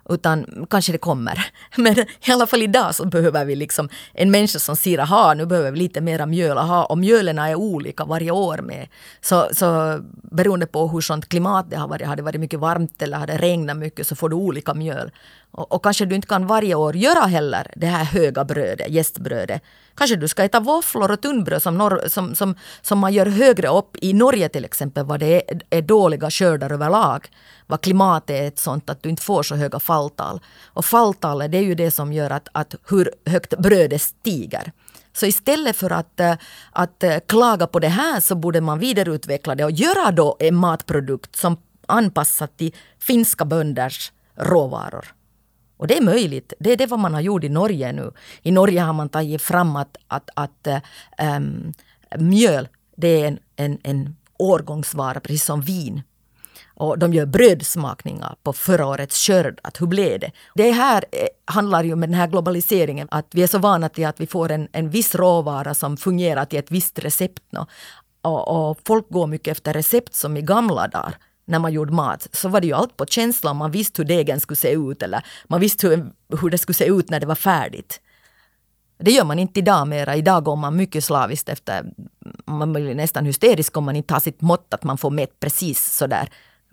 [0.08, 1.46] Utan kanske det kommer.
[1.76, 5.46] Men i alla fall idag så behöver vi liksom en människa som säger aha nu
[5.46, 6.58] behöver vi lite mera mjöl.
[6.58, 8.88] Aha, och mjölen är olika varje år med.
[9.20, 13.02] Så, så beroende på hur sånt klimat det har varit, har det varit mycket varmt
[13.02, 15.10] eller har det regnat mycket så får du olika mjöl.
[15.50, 19.62] Och, och, kanske du inte kan varje år göra heller det här höga brödet, gästbrödet.
[19.94, 23.68] Kanske du ska äta våfflor och tunnbröd som, norr, som, som, som man gör högre
[23.68, 27.28] upp i Norge till exempel, var det är, är dåliga skördar överlag.
[27.66, 30.40] Vad klimatet är ett sånt att du inte får så höga falltal.
[30.66, 34.72] Och falltalet det är ju det som gör att, att hur högt brödet stiger.
[35.12, 36.34] Så istället för att, eh,
[36.72, 40.54] att eh, klaga på det här så borde man vidareutveckla det och göra då en
[40.54, 41.56] matprodukt som
[41.86, 45.17] anpassat till finska bönders råvaror.
[45.78, 46.52] Och det är möjligt.
[46.58, 48.12] Det är det vad man har gjort i Norge nu.
[48.42, 50.66] I Norge har man tagit fram att, att, att
[51.18, 51.74] ähm,
[52.18, 56.02] mjöl det är en, en, en årgångsvara, precis som vin.
[56.74, 59.60] Och de gör brödsmakningar på förra årets skörd.
[59.62, 60.30] Att hur blev det?
[60.54, 64.06] Det här eh, handlar ju med den här globaliseringen att vi är så vana till
[64.06, 67.42] att vi får en, en viss råvara som fungerar till ett visst recept.
[68.22, 71.14] Och, och folk går mycket efter recept som i gamla dagar
[71.48, 73.54] när man gjorde mat så var det ju allt på känsla.
[73.54, 76.84] Man visste hur degen skulle se ut eller man visste hur, hur det skulle se
[76.84, 78.00] ut när det var färdigt.
[78.98, 80.16] Det gör man inte idag mera.
[80.16, 81.84] Idag går man mycket slaviskt efter,
[82.44, 85.96] man blir nästan hysterisk om man inte har sitt mått att man får mätt precis
[85.96, 86.28] sådär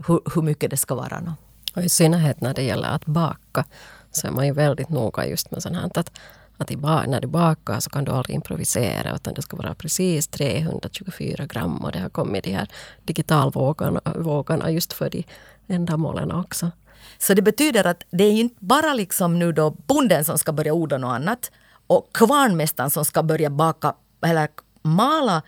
[0.07, 1.35] hur, hur mycket det ska vara.
[1.75, 3.65] Och I synnerhet när det gäller att baka
[4.11, 6.11] så är man ju väldigt noga just med sånt här att
[6.57, 10.27] att i när du bakar så kan du aldrig improvisera utan det ska vara precis
[10.27, 12.67] 324 gram och det har kommit de här
[13.03, 15.23] digitalvågarna just för de
[15.67, 16.71] ändamålen också.
[17.17, 20.73] Så det betyder att det är inte bara liksom nu då bonden som ska börja
[20.73, 21.51] odla något annat
[21.87, 24.49] och kvarnmästaren som ska börja baka eller
[24.81, 25.41] mala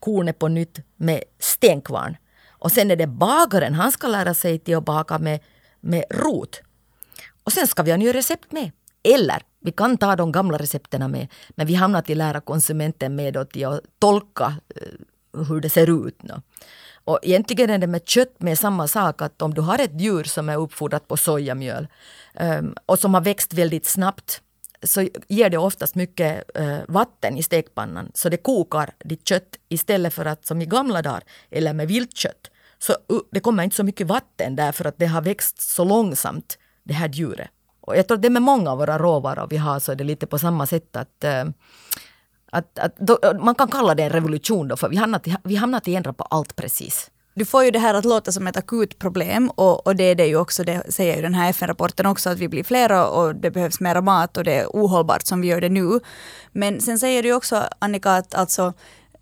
[0.00, 2.16] kornet på nytt med stenkvarn.
[2.48, 5.40] Och sen är det bagaren, han ska lära sig till att baka med,
[5.80, 6.60] med rot.
[7.44, 8.70] Och sen ska vi ha nya recept med.
[9.02, 13.36] Eller vi kan ta de gamla recepten med, men vi hamnar till lära konsumenten med
[13.36, 13.52] att
[13.98, 16.22] tolka eh, hur det ser ut.
[16.22, 16.42] No.
[17.04, 20.24] Och egentligen är det med kött med samma sak att om du har ett djur
[20.24, 21.88] som är uppfodrat på sojamjöl
[22.34, 24.40] ehm, och som har växt väldigt snabbt
[24.82, 30.14] så ger det oftast mycket eh, vatten i stekpannan så det kokar ditt kött istället
[30.14, 33.84] för att som i gamla dagar eller med viltkött så uh, det kommer inte så
[33.84, 37.50] mycket vatten därför att det har växt så långsamt det här djuret.
[37.86, 40.04] Och jag tror att det med många av våra råvaror vi har så är det
[40.04, 41.44] lite på samma sätt att eh,
[42.50, 45.88] att, att då, man kan kalla det en revolution då, för vi hamnar, vi hamnat
[45.88, 47.10] i ändra på allt precis.
[47.34, 50.14] Du får ju det här att låta som ett akut problem och, och det är
[50.14, 53.34] det ju också, det säger ju den här FN-rapporten också, att vi blir fler och
[53.34, 56.00] det behövs mera mat och det är ohållbart som vi gör det nu.
[56.52, 58.72] Men sen säger du också Annika att alltså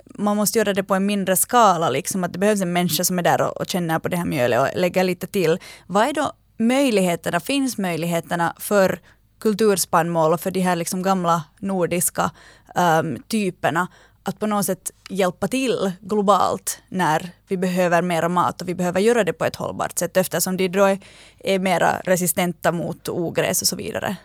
[0.05, 3.18] man måste göra det på en mindre skala, liksom att det behövs en människa som
[3.18, 5.59] är där och, och känner på det här mjölet och lägger lite till.
[5.87, 9.01] Vad är då möjligheterna, finns möjligheterna för
[9.38, 12.31] kulturspannmål och för de här liksom gamla nordiska
[12.75, 13.88] um, typerna
[14.23, 19.01] att på något sätt hjälpa till globalt när vi behöver mera mat och vi behöver
[19.01, 20.99] göra det på ett hållbart sätt eftersom de då är,
[21.38, 24.17] är mera resistenta mot ogräs och så vidare.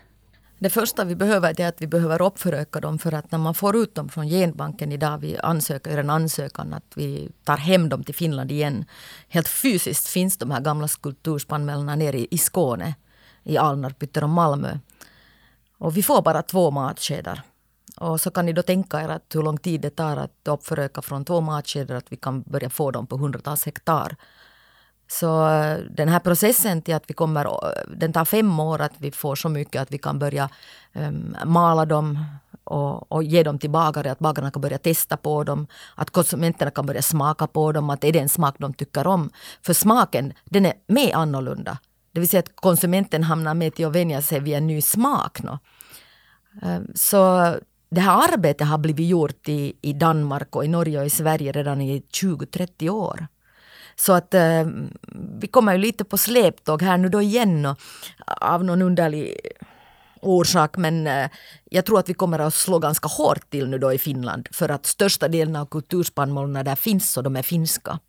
[0.62, 3.76] Det första vi behöver är att vi behöver uppföröka dem för att när man får
[3.78, 8.04] ut dem från genbanken idag, vi ansöker gör en ansökan att vi tar hem dem
[8.04, 8.86] till Finland igen.
[9.28, 12.96] Helt fysiskt finns de här gamla skulpturspannmålarna nere i Skåne,
[13.44, 14.78] i Alnarp, och Malmö.
[15.78, 17.42] Och vi får bara två matskedar.
[17.98, 21.02] Och så kan ni då tänka er att hur lång tid det tar att uppföröka
[21.02, 24.16] från två matskedar att vi kan börja få dem på hundratals hektar.
[25.12, 28.94] Så eh, den här processen till att vi kommer, eh, den tar fem år att
[28.98, 30.50] vi får så mycket att vi kan börja
[30.94, 32.26] um, mala dem
[32.64, 36.72] och, och, ge dem till bagare, att bagarna kan börja testa på dem, att konsumenterna
[36.72, 39.30] kan börja smaka på dem, att är det en smak de tycker om.
[39.62, 41.78] För smaken, den är mer annorlunda.
[42.12, 45.44] Det vill säga att konsumenten hamnar med till att vänja sig vid en ny smak.
[45.44, 45.60] No.
[46.62, 47.56] Ehm, så
[47.90, 51.52] det här arbetet har blivit gjort i, i Danmark och i Norge och i Sverige
[51.52, 53.28] redan i 20-30 år.
[54.00, 54.68] Så att eh,
[55.40, 57.80] vi kommer ju lite på släptåg här nu då igen och,
[58.42, 59.40] av någon underlig
[60.22, 61.30] orsak men eh,
[61.70, 64.70] jag tror att vi kommer att slå ganska hårt till nu då i Finland för
[64.70, 68.00] att största delen av kulturspannmålen där finns och de är finska.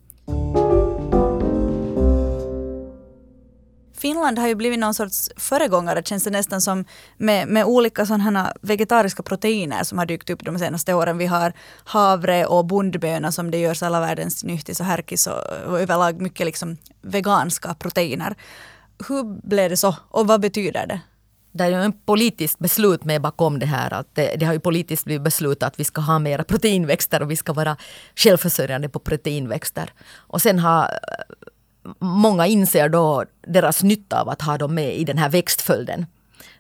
[4.01, 6.85] Finland har ju blivit någon sorts föregångare känns det nästan som
[7.17, 11.19] med, med olika sådana vegetariska proteiner som har dykt upp de senaste åren.
[11.19, 11.53] Vi har
[11.85, 16.47] havre och bondböna som det görs alla världens nyttis och härkis och, och överlag mycket
[16.47, 18.37] liksom veganska proteiner.
[19.09, 21.01] Hur blev det så och vad betyder det?
[21.53, 23.93] det är ju en politiskt beslut med bakom det här.
[23.93, 27.31] Att det, det har ju politiskt blivit beslutat att vi ska ha mera proteinväxter och
[27.31, 27.77] vi ska vara
[28.17, 29.93] självförsörjande på proteinväxter.
[30.17, 30.91] Och sen har
[31.99, 36.07] många inser då deras nytta av att ha dem med i den här växtföljden.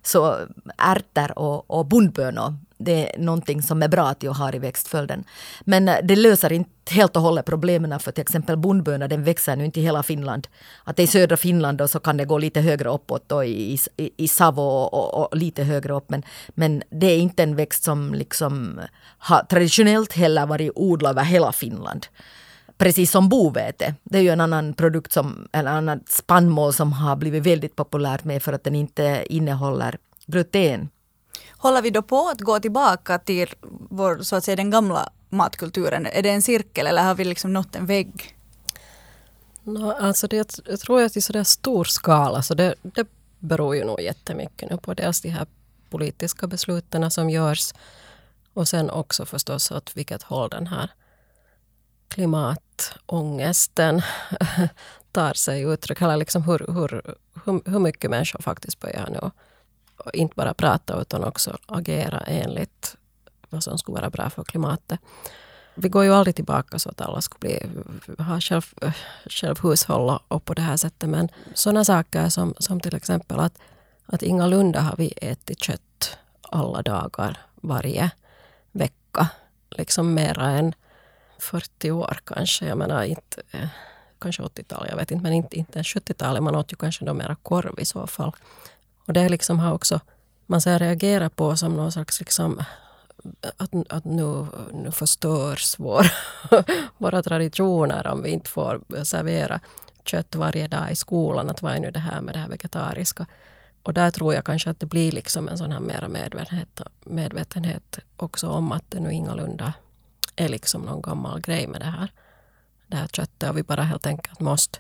[0.03, 0.37] Så
[0.79, 5.25] ärtor och, och bondbönor, det är någonting som är bra att jag har i växtföljden.
[5.61, 9.65] Men det löser inte helt och hållet problemen för till exempel bondbönor, den växer nu
[9.65, 10.49] inte i hela Finland.
[10.85, 13.47] Att det är i södra Finland då så kan det gå lite högre uppåt och
[13.47, 16.11] i, i, i Savo och, och, och, lite högre upp.
[16.11, 18.81] Men, men det är inte en växt som liksom
[19.19, 22.07] har traditionellt heller varit odlad över hela Finland
[22.81, 23.95] precis som bovete.
[24.03, 28.25] Det är ju en annan produkt, som, eller annan spannmål som har blivit väldigt populärt
[28.25, 30.89] med för att den inte innehåller gluten.
[31.51, 33.49] Håller vi då på att gå tillbaka till
[33.91, 36.07] vår, så att säga, den gamla matkulturen?
[36.07, 38.37] Är det en cirkel eller har vi liksom nått en vägg?
[39.65, 43.07] No, alltså det, jag tror att i sådär stor skala, så det, det
[43.39, 45.47] beror ju nog jättemycket nu på dels de här
[45.91, 47.73] politiska besluten som görs
[48.55, 50.91] och sen också förstås åt vilket håll den här
[52.11, 54.03] klimatångesten
[55.13, 56.03] tar sig uttryck.
[56.03, 57.03] Eller liksom hur, hur,
[57.45, 59.31] hur, hur mycket människor faktiskt börjar nu
[60.13, 62.97] inte bara prata utan också agera enligt
[63.51, 65.01] vad som skulle vara bra för klimatet.
[65.75, 68.63] Vi går ju aldrig tillbaka så att alla skulle bli, ha själv,
[69.27, 71.09] självhushåll och på det här sättet.
[71.09, 73.59] Men sådana saker som, som till exempel att,
[74.07, 78.11] att ingalunda har vi ätit kött alla dagar varje
[78.73, 79.29] vecka.
[79.71, 80.75] Liksom mera än
[81.41, 82.67] 40 år kanske.
[82.67, 83.69] Jag menar inte, eh,
[84.19, 86.43] kanske 80-tal, jag vet inte, men inte, inte ens 70-talet.
[86.43, 88.33] Man åt ju kanske då mera korv i så fall.
[89.07, 90.01] Och det liksom har också,
[90.47, 92.63] man ska reagera på som någon slags liksom
[93.57, 96.07] att, att nu, nu förstörs vår,
[96.99, 99.61] våra traditioner om vi inte får servera
[100.05, 101.51] kött varje dag i skolan.
[101.51, 103.27] Att vad är nu det här med det här vegetariska?
[103.83, 107.99] Och där tror jag kanske att det blir liksom en sån här mera medvetenhet, medvetenhet
[108.17, 109.73] också om att det nu ingalunda
[110.41, 112.13] är liksom någon gammal grej med det här,
[112.87, 114.79] det här köttet och vi bara helt enkelt måste,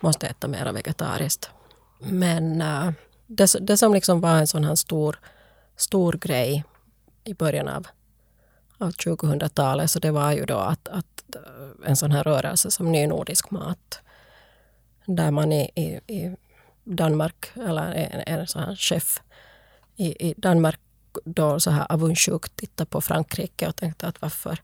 [0.00, 1.50] måste äta mer vegetariskt.
[1.98, 2.90] Men äh,
[3.26, 5.18] det, det som liksom var en sån här stor,
[5.76, 6.64] stor grej
[7.24, 7.86] i början av,
[8.78, 12.92] av 2000-talet så det var ju då att, att eh, en sån här rörelse som
[12.92, 14.00] Ny Nordisk Mat
[15.06, 16.36] där man i, i, i
[16.84, 19.22] Danmark, eller en, en sån här chef
[19.96, 20.80] i, i Danmark
[21.24, 24.58] då så här avundsjukt tittade på Frankrike och tänkte att varför,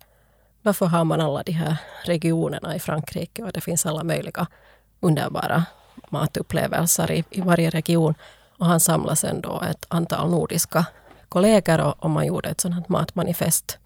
[0.68, 4.46] varför har man alla de här regionerna i Frankrike och det finns alla möjliga
[5.00, 5.64] underbara
[6.08, 8.14] matupplevelser i, i varje region.
[8.58, 10.86] Och han samlade sen då ett antal nordiska
[11.28, 13.78] kollegor och, och man gjorde ett sånt här matmanifest.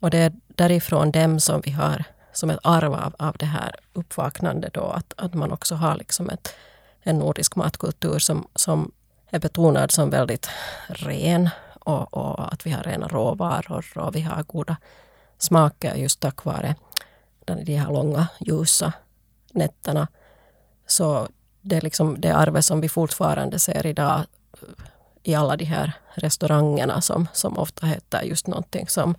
[0.00, 3.76] Och det är därifrån dem som vi har som ett arv av, av det här
[3.92, 6.54] uppvaknandet då att, att man också har liksom ett,
[7.02, 8.92] en nordisk matkultur som, som
[9.30, 10.48] är betonad som väldigt
[10.88, 14.76] ren och, och att vi har rena råvaror och vi har goda
[15.38, 16.74] smaker just tack vare
[17.44, 18.92] de här långa ljusa
[19.52, 20.08] nätterna.
[20.86, 21.28] Så
[21.62, 24.20] det är liksom det arvet som vi fortfarande ser idag
[25.22, 29.14] i alla de här restaurangerna som, som ofta heter just någonting som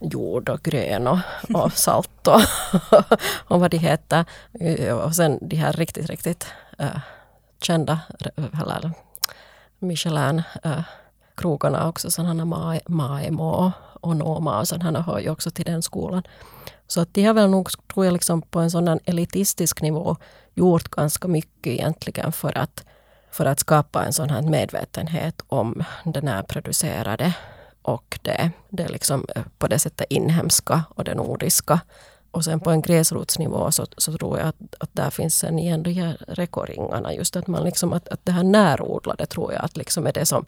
[0.00, 1.18] jord och grön och,
[1.54, 2.40] och salt och,
[3.48, 4.24] och vad de heter.
[5.04, 6.46] Och sen de här riktigt, riktigt
[6.78, 7.00] äh,
[7.62, 8.00] kända
[8.36, 8.92] eller
[9.78, 12.44] Michelin äh, också, sådana
[12.88, 16.22] Maemo och Noma och sådana hör ju också till den skolan.
[16.86, 20.16] Så att de har väl nog, tror jag, liksom på en sådan elitistisk nivå
[20.54, 22.84] gjort ganska mycket egentligen för att,
[23.30, 27.34] för att skapa en sån här medvetenhet om det närproducerade
[27.82, 31.80] och det, det liksom eh, på det sättet inhemska och det nordiska.
[32.30, 35.82] Och sen på en gräsrotsnivå så, så tror jag att, att där finns sen igen
[35.82, 37.14] de här rekoringarna.
[37.14, 40.26] Just att, man liksom, att, att det här närodlade tror jag att liksom är det
[40.26, 40.44] som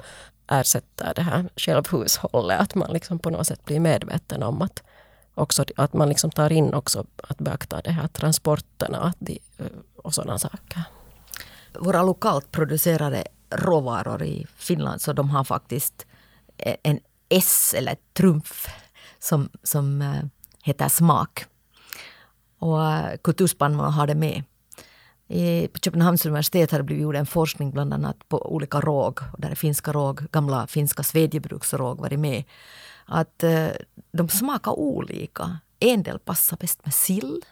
[0.50, 2.60] ersätter det här självhushållet.
[2.60, 4.82] Att man liksom på något sätt blir medveten om att,
[5.34, 9.66] också, att man liksom tar in också att beakta det här transporterna att de, eh,
[9.96, 10.82] och sådana saker.
[11.78, 16.06] Våra lokalt producerade råvaror i Finland så de har faktiskt
[16.56, 18.68] eh, en S eller trumf
[19.18, 20.22] som, som eh,
[20.62, 21.44] heter smak.
[22.58, 22.78] Och
[23.22, 24.42] kulturspannmål har det med.
[25.72, 29.50] På Köpenhamns universitet har det blivit gjord en forskning bland annat på olika råg, där
[29.50, 32.44] är finska råg, gamla finska svedjebruksråg varit med.
[33.04, 33.68] Att eh,
[34.12, 35.58] de smakar olika.
[35.80, 37.44] En del passar bäst med sill,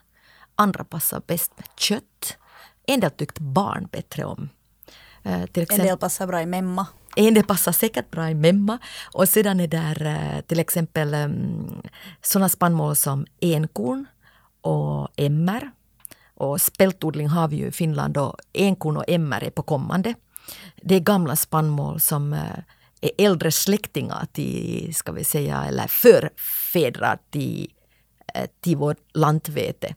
[0.55, 2.37] andra passar bäst med kött.
[2.87, 4.49] en del tyckt barn bättre om.
[5.23, 6.87] Eh, till exempel, en del passar bra i memma.
[7.17, 8.79] En del passar säkert bra i memma.
[9.13, 11.83] Och sedan är där eh, till exempel um,
[12.23, 14.07] sådana spannmål som enkorn
[14.61, 15.71] och emmer.
[16.39, 20.15] Och spältodling har vi ju i Finland och enkorn och emmer är på kommande.
[20.83, 22.59] Det är gamla spannmål som eh,
[23.01, 27.73] är äldre släktingar till, ska vi säga, eller förfädrar till,
[28.35, 29.95] eh, till vårt lantvete.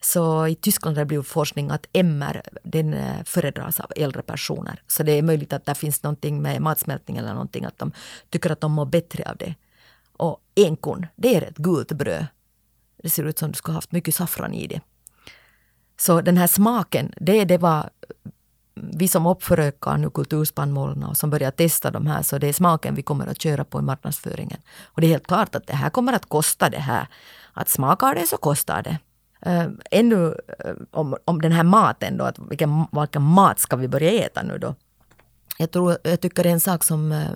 [0.00, 4.82] Så i Tyskland har det blivit forskning att MR den eh, föredras av äldre personer.
[4.86, 7.92] Så det är möjligt att det finns någonting med matsmältning eller någonting, att de
[8.30, 9.54] tycker att de mår bättre av det.
[10.12, 12.26] Och enkorn, det är ett gult bröd.
[13.02, 14.80] Det ser ut som du skulle haft mycket saffran i det.
[15.96, 17.90] Så den här smaken, det det var
[18.76, 22.52] mm, vi som uppförökar nu kulturspannmålen och som börjar testa de här, så det är
[22.52, 24.60] smaken vi kommer att köra på i marknadsföringen.
[24.84, 27.08] Och det är helt klart att det här kommer att kosta det här.
[27.52, 28.98] Att smakar det så kostar det.
[29.46, 33.88] Äh, ännu eh, om, om den här maten då, att vilken, vilken mat ska vi
[33.88, 34.74] börja äta nu då?
[35.58, 37.30] Jag, tror, jag tycker en sak som eh,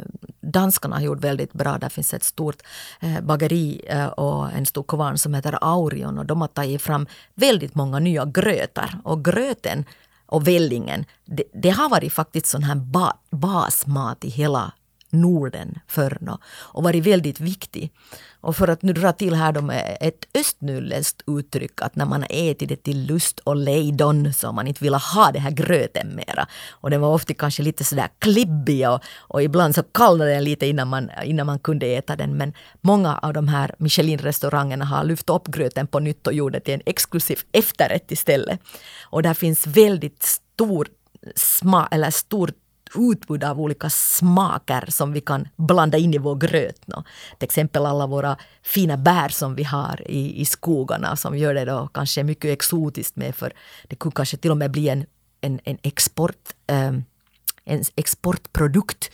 [0.52, 2.62] danskarna har gjort väldigt bra, där finns ett stort
[3.00, 7.06] eh, bageri eh, och en stor kvarn som heter Aurion och de har tagit fram
[7.34, 9.00] väldigt många nya grötar.
[9.04, 9.84] Och gröten
[10.26, 14.72] och vällingen, det, det har varit faktiskt sån här ba, basmat i hela
[15.10, 16.18] Norden förr
[16.50, 17.92] och varit väldigt viktig.
[18.40, 22.24] Och för att nu dra till här då med ett östnyländskt uttryck att när man
[22.30, 26.14] ätit det till lust och lejdon så har man inte velat ha det här gröten
[26.14, 26.46] mera.
[26.70, 30.66] Och den var ofta kanske lite sådär klibbig och, och ibland så kallnade den lite
[30.66, 32.36] innan man, innan man kunde äta den.
[32.36, 36.60] Men många av de här Michelin-restaurangerna har lyft upp gröten på nytt och gjort det
[36.60, 38.60] till en exklusiv efterrätt istället.
[39.02, 40.88] Och där finns väldigt stor
[41.36, 42.54] sma, eller stort
[42.94, 46.86] utbud av olika smaker som vi kan blanda in i vår gröt.
[46.86, 47.04] No.
[47.38, 51.64] Till exempel alla våra fina bär som vi har i, i skogarna som gör det
[51.64, 53.52] då kanske mycket exotiskt med för
[53.88, 55.06] det kunde kanske till och med bli en,
[55.40, 57.04] en, en, export, um,
[57.64, 59.10] en exportprodukt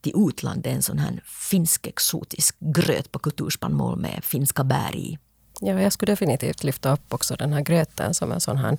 [0.00, 5.18] till utlandet, en sån här finsk exotisk gröt på kulturspannmål med finska bär i.
[5.60, 8.78] Ja, jag skulle definitivt lyfta upp också den här gröten som en sån här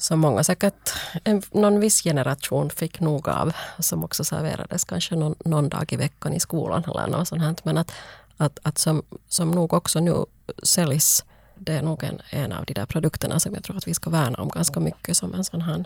[0.00, 0.92] som många säkert,
[1.24, 5.96] en, någon viss generation fick nog av, som också serverades kanske någon, någon dag i
[5.96, 7.54] veckan i skolan eller något sånt här.
[7.62, 7.92] Men att,
[8.36, 10.24] att, att som, som nog också nu
[10.62, 11.24] säljs,
[11.54, 14.10] det är nog en, en av de där produkterna som jag tror att vi ska
[14.10, 15.84] värna om ganska mycket som en sån här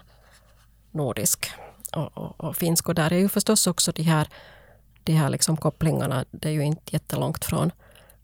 [0.90, 1.50] nordisk
[1.92, 2.88] och, och, och finsk.
[2.88, 4.28] Och där är ju förstås också de här,
[5.04, 7.72] de här liksom kopplingarna, det är ju inte jättelångt från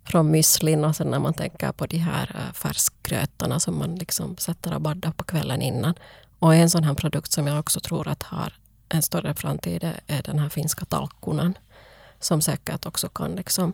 [0.05, 4.37] från müslin och sen när man tänker på de här äh, färskgrötarna som man liksom
[4.37, 5.95] sätter och baddar på kvällen innan.
[6.39, 8.53] Och en sån här produkt som jag också tror att har
[8.89, 11.59] en större framtid är den här finska talkunan.
[12.21, 13.73] Som säkert också kan liksom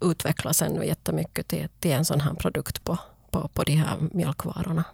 [0.00, 2.98] utvecklas ännu jättemycket till, till en sån här produkt på,
[3.30, 4.84] på, på de här mjölkvarorna.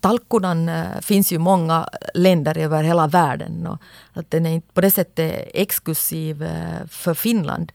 [0.00, 3.66] Talkunan äh, finns ju i många länder över hela världen.
[3.66, 3.78] Och
[4.12, 7.72] att den är inte på det sättet exklusiv äh, för Finland.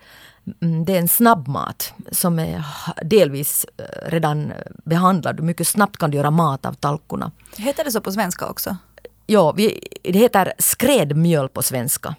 [0.61, 2.65] Mm, det är en snabbmat som är
[3.03, 5.39] delvis eh, redan behandlad.
[5.39, 7.31] Mycket snabbt kan du göra mat av talkorna.
[7.57, 8.77] Heter det så på svenska också?
[9.25, 12.15] Ja, vi, det heter skrädmjöl på svenska.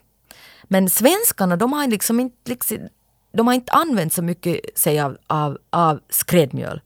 [0.64, 2.78] Men svenskarna de har liksom inte, liksom,
[3.32, 6.80] de har inte använt så mycket sig av, av, av skrädmjöl.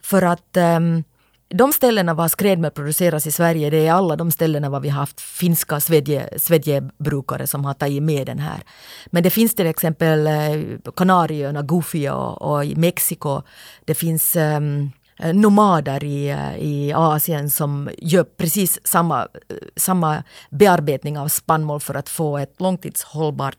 [0.00, 1.04] För att um,
[1.50, 5.00] de ställena var skrädmjöl produceras i Sverige, det är alla de ställena var vi har
[5.00, 8.62] haft finska svedje, svedjebrukare som har tagit med den här.
[9.06, 13.42] Men det finns till exempel eh, Kanarieöarna, Gufia och, och, i Mexiko.
[13.84, 14.92] Det finns um,
[15.34, 19.28] nomader i, eh, i Asien som gör precis samma,
[19.76, 23.56] samma bearbetning av spannmål för att få ett långtidshållbart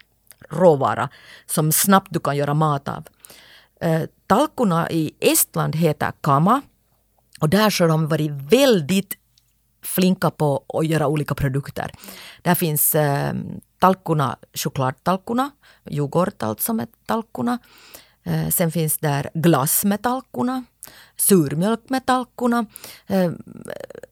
[0.49, 1.09] råvara
[1.45, 3.07] som snabbt du kan göra mat av.
[3.85, 6.61] Uh, talkorna i Estland heter kama
[7.39, 9.17] och där så har de varit väldigt
[9.81, 11.91] flinka på att göra olika produkter.
[12.41, 13.33] Där finns eh,
[13.79, 15.51] talkuna, chokladtalkuna,
[15.89, 17.59] yoghurt alltså med talkuna.
[18.23, 20.63] Eh, sen finns där glass med talkuna,
[21.15, 22.65] surmjölk med talkuna.
[23.07, 23.31] Eh,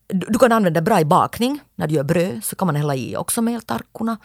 [0.08, 1.60] du, du, kan använda bra i bakning.
[1.76, 4.18] När du gör bröd så kan man hälla i också mältalkorna.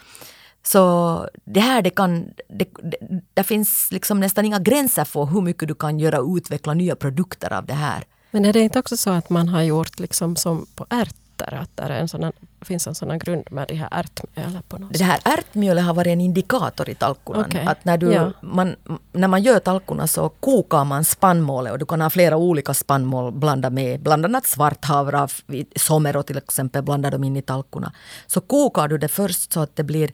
[0.62, 2.96] Så det här, det kan, det, det,
[3.34, 6.96] det finns liksom nästan inga gränser för hur mycket du kan göra och utveckla nya
[6.96, 8.04] produkter av det här.
[8.32, 11.76] Men är det inte också så att man har gjort liksom som på ärtor, att
[11.76, 14.68] det en sån, finns en sån grund med det här ärtmjölet?
[14.68, 17.40] På något det här ärtmjölet har varit en indikator i talkunan.
[17.40, 17.66] Okay.
[17.66, 18.32] Att när, du, ja.
[18.40, 18.76] man,
[19.12, 23.32] när man gör talkuna så kokar man spannmålet och du kan ha flera olika spannmål
[23.32, 25.28] blanda med, bland annat svarthavra,
[25.76, 27.92] somero till exempel, blandar de in i talkuna.
[28.26, 30.12] Så kokar du det först så att det blir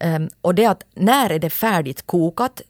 [0.00, 2.62] Um, och det att när är det färdigt kokat?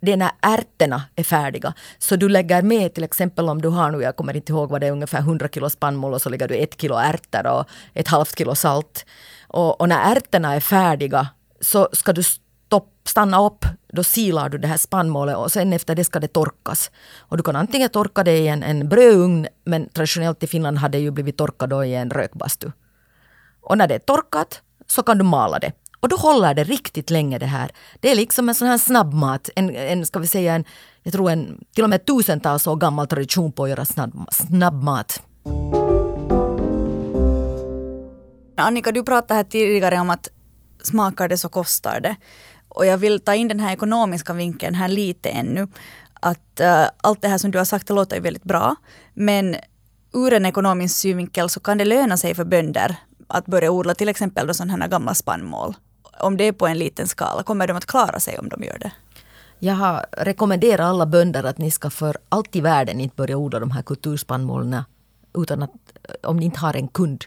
[0.00, 1.72] Det är när ärtorna är färdiga.
[1.98, 4.80] Så du lägger med till exempel om du har nu, jag kommer inte ihåg vad
[4.80, 7.64] det är, ungefär 100 kilo spannmål och så lägger du ett kilo ärtor och
[7.94, 9.06] ett halvt kilo salt.
[9.48, 11.28] Och, och när ärtorna är färdiga
[11.60, 15.94] så ska du stopp, stanna upp, då silar du det här spannmålet och sen efter
[15.94, 16.90] det ska det torkas.
[17.18, 20.98] Och du kan antingen torka det i en, en brödugn, men traditionellt i Finland hade
[20.98, 22.70] det ju blivit torkat då i en rökbastu.
[23.60, 25.72] Och när det är torkat så kan du mala det.
[26.06, 27.70] Och då håller det riktigt länge det här.
[28.00, 30.64] Det är liksom en sån här snabbmat, en, en ska vi säga en,
[31.02, 35.22] jag tror en till och med tusentals år gammal tradition på att göra snabb, snabbmat.
[38.56, 40.28] Annika, du pratade här tidigare om att
[40.82, 42.16] smakar det så kostar det.
[42.68, 45.68] Och jag vill ta in den här ekonomiska vinkeln här lite ännu.
[46.20, 48.76] Att uh, allt det här som du har sagt det låter ju väldigt bra.
[49.14, 49.56] Men
[50.14, 52.96] ur en ekonomisk synvinkel så kan det löna sig för bönder
[53.28, 55.74] att börja odla till exempel sådana här gamla spannmål.
[56.20, 58.78] Om det är på en liten skala, kommer de att klara sig om de gör
[58.78, 58.92] det?
[59.58, 63.60] Jag har rekommenderat alla bönder att ni ska för allt i världen inte börja odla
[63.60, 64.82] de här kulturspannmålen
[65.34, 65.70] utan att
[66.02, 67.24] eh, om ni inte har en kund.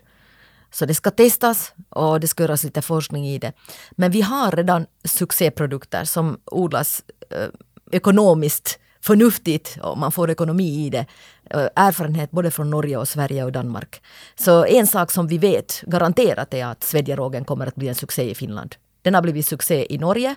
[0.72, 3.54] Så det ska testas och det ska göras lite forskning i det.
[3.92, 7.48] Men vi har redan succéprodukter som odlas eh,
[7.92, 11.06] ekonomiskt förnuftigt och man får ekonomi i det.
[11.50, 14.02] Eh, erfarenhet både från Norge och Sverige och Danmark.
[14.36, 18.32] Så en sak som vi vet garanterat är att svedjerågen kommer att bli en succé
[18.32, 18.76] i Finland.
[19.02, 20.36] Den har blivit succé i Norge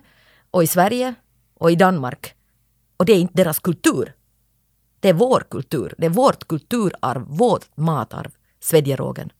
[0.50, 1.14] och i Sverige
[1.54, 2.34] och i Danmark.
[2.96, 4.14] Och det är inte deras kultur.
[5.00, 5.94] Det är vår kultur.
[5.98, 9.32] Det är vårt kulturarv, vårt matarv, svedjerågen.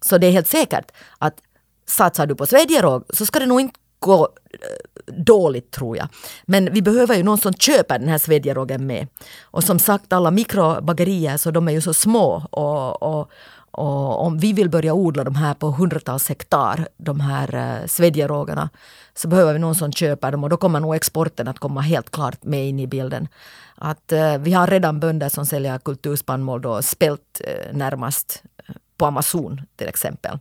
[0.00, 1.42] Så det är helt säkert att
[1.86, 6.08] satsar du på svedjeråg så ska det nog inte gå eh, dåligt tror jag.
[6.44, 9.06] Men vi behöver ju någon som köper den här svedjerågen med.
[9.42, 13.30] Och som sagt alla mikrobagerier så de är ju så små och, och,
[13.70, 18.70] och om vi vill börja odla de här på hundratals hektar, de här uh, svedjerågarna,
[19.14, 22.10] så behöver vi någon som köper dem och då kommer nog exporten att komma helt
[22.10, 23.28] klart med in i bilden.
[23.74, 28.42] Att uh, vi har redan bönder som säljer kulturspannmål då, spelt uh, närmast
[28.98, 30.38] på Amazon till exempel.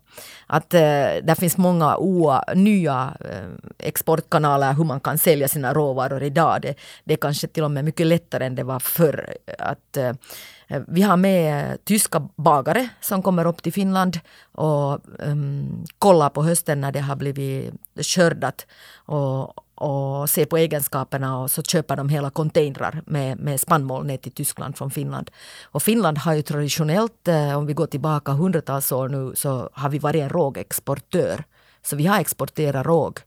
[0.48, 0.80] Att eh,
[1.24, 3.50] där finns många oa, nya eh,
[3.80, 6.62] exportkanaler hur man kan sälja sina råvaror idag.
[6.62, 9.38] Det, det är kanske till och med mycket lättare än det var förr.
[9.60, 10.14] Att, eh,
[10.88, 14.20] vi har med eh, tyska bagare som kommer upp till Finland
[14.52, 18.68] och um, kollar på hösten när det har blivit skördat
[19.06, 24.18] och, och se på egenskaperna och så köper de hela containrar med, med spannmål ner
[24.18, 25.32] till Tyskland från Finland.
[25.64, 29.90] Och Finland har ju traditionellt, eh, om vi går tillbaka hundratals år nu, så har
[29.90, 31.44] vi varit en rågexportör.
[31.82, 33.20] Så vi har exporterat råg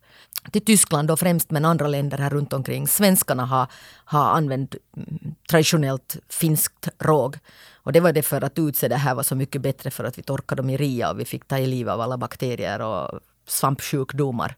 [0.53, 2.89] till Tyskland och främst men andra länder här runt omkring.
[2.89, 3.67] Svenskarna har,
[4.05, 7.39] har använt mm, traditionellt finskt råg.
[7.83, 10.23] Och det var det för att utsädet här var så mycket bättre för att vi
[10.23, 14.57] torkade dem i ria och vi fick ta i liv av alla bakterier och svampsjukdomar.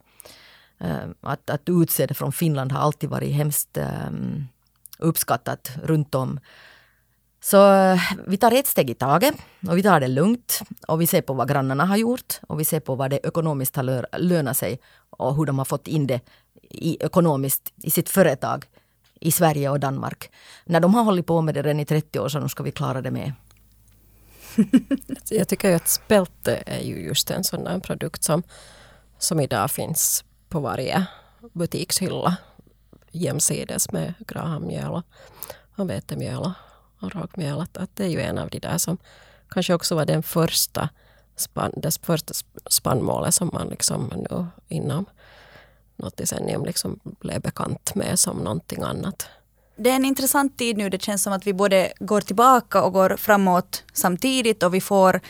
[0.82, 1.66] Eh, att, att
[1.96, 4.44] det från Finland har alltid varit hemskt ehm,
[4.98, 6.40] uppskattat runt om.
[7.40, 9.34] Så eh, vi tar ett steg i taget
[9.68, 12.64] och vi tar det lugnt och vi ser på vad grannarna har gjort och vi
[12.64, 14.80] ser på vad det ekonomiskt har lönat sig
[15.10, 16.20] och hur de har fått in det
[16.70, 18.66] i, ekonomiskt i sitt företag
[19.20, 20.30] i Sverige och Danmark.
[20.64, 23.02] När de har hållit på med det redan i 30 år så ska vi klara
[23.02, 23.32] det med.
[25.30, 28.42] Jag tycker ju att spelte är ju just en sån där produkt som,
[29.18, 31.06] som idag finns på varje
[31.52, 32.36] butikshylla
[33.10, 35.02] jämsides med grahammjöl
[35.76, 36.52] och vetemjöl
[37.00, 37.60] och rågmjöl.
[37.60, 38.98] Att, att det är ju en av de där som
[39.48, 40.88] kanske också var den första,
[41.36, 42.34] span, det första
[42.66, 45.04] spannmålet som man liksom nu inom
[45.96, 49.28] något decennium liksom blev bekant med som någonting annat.
[49.76, 50.90] Det är en intressant tid nu.
[50.90, 55.20] Det känns som att vi både går tillbaka och går framåt samtidigt och vi får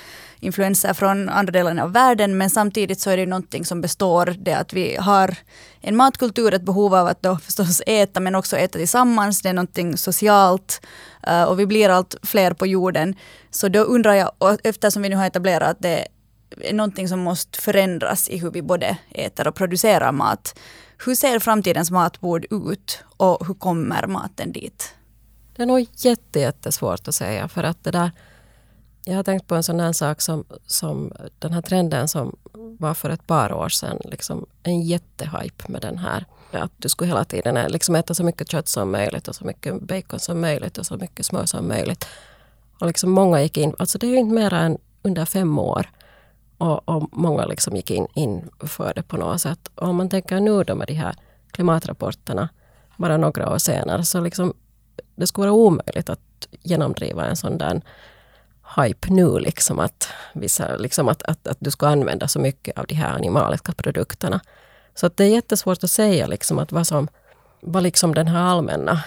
[0.42, 4.34] influenser från andra delar av världen men samtidigt så är det någonting som består.
[4.38, 5.36] Det att vi har
[5.80, 9.42] en matkultur, ett behov av att då förstås äta men också äta tillsammans.
[9.42, 10.86] Det är någonting socialt
[11.22, 13.14] eh, och vi blir allt fler på jorden.
[13.50, 16.08] Så då undrar jag, eftersom vi nu har etablerat att det
[16.60, 20.58] är någonting som måste förändras i hur vi både äter och producerar mat.
[21.04, 24.94] Hur ser framtidens matbord ut och hur kommer maten dit?
[25.56, 28.10] Det är nog jätte, jättesvårt att säga för att det där
[29.04, 32.94] jag har tänkt på en sån här sak som, som den här trenden som var
[32.94, 33.98] för ett par år sedan.
[34.04, 36.24] Liksom en jättehype med den här.
[36.50, 39.44] Att du skulle hela tiden eh, liksom äta så mycket kött som möjligt och så
[39.44, 42.06] mycket bacon som möjligt och så mycket smör som möjligt.
[42.78, 45.90] Och liksom många gick in, alltså det är ju inte mer än under fem år.
[46.58, 49.70] Och, och många liksom gick in, in för det på något sätt.
[49.74, 51.14] Och om man tänker nu då med de här
[51.50, 52.48] klimatrapporterna,
[52.96, 54.54] bara några år senare, så liksom
[55.14, 57.82] det skulle vara omöjligt att genomdriva en sån där
[58.76, 62.86] hype nu, liksom att, vissa, liksom att, att, att du ska använda så mycket av
[62.86, 64.40] de här animaliska produkterna.
[64.94, 67.08] Så att det är jättesvårt att säga liksom att vad som,
[67.60, 69.02] vad liksom den här allmänna,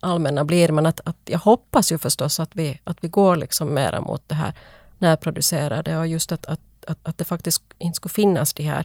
[0.00, 0.72] allmänna blir.
[0.72, 4.28] Men att, att jag hoppas ju förstås att vi, att vi går liksom mera mot
[4.28, 4.52] det här
[4.98, 8.84] närproducerade och just att, att, att, att det faktiskt inte skulle finnas de här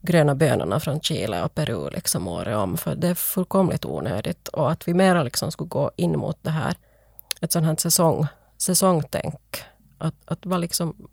[0.00, 2.76] gröna bönorna från Chile och Peru liksom året om.
[2.76, 4.48] För det är fullkomligt onödigt.
[4.48, 6.74] Och att vi mera liksom skulle gå in mot det här,
[7.40, 8.26] ett sånt här säsong,
[8.58, 9.62] säsongtänk.
[9.98, 11.08] Att, att vad, liksom,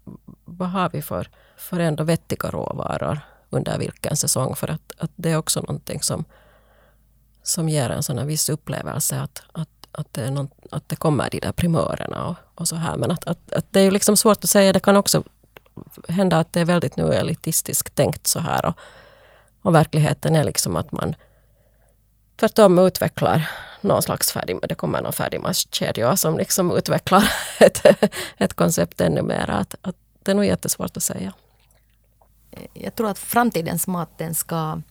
[0.45, 3.19] vad har vi för, för ändå vettiga råvaror
[3.49, 4.55] under vilken säsong?
[4.55, 6.25] För att, att det är också någonting som,
[7.43, 11.29] som ger en sån viss upplevelse att, att, att, det är någon, att det kommer
[11.29, 12.97] de där primörerna och, och så här.
[12.97, 14.73] Men att, att, att det är liksom svårt att säga.
[14.73, 15.23] Det kan också
[16.07, 18.65] hända att det är väldigt nu elitistiskt tänkt så här.
[18.65, 18.77] Och,
[19.61, 21.15] och verkligheten är liksom att man
[22.43, 23.49] tvärtom utvecklar
[23.81, 27.85] någon slags färdig, det kommer någon färdigmatchkedja som liksom utvecklar ett,
[28.37, 29.49] ett koncept ännu mer.
[29.49, 31.33] Att, att det är nog jättesvårt att säga.
[32.73, 34.81] Jag tror att framtidens mat den ska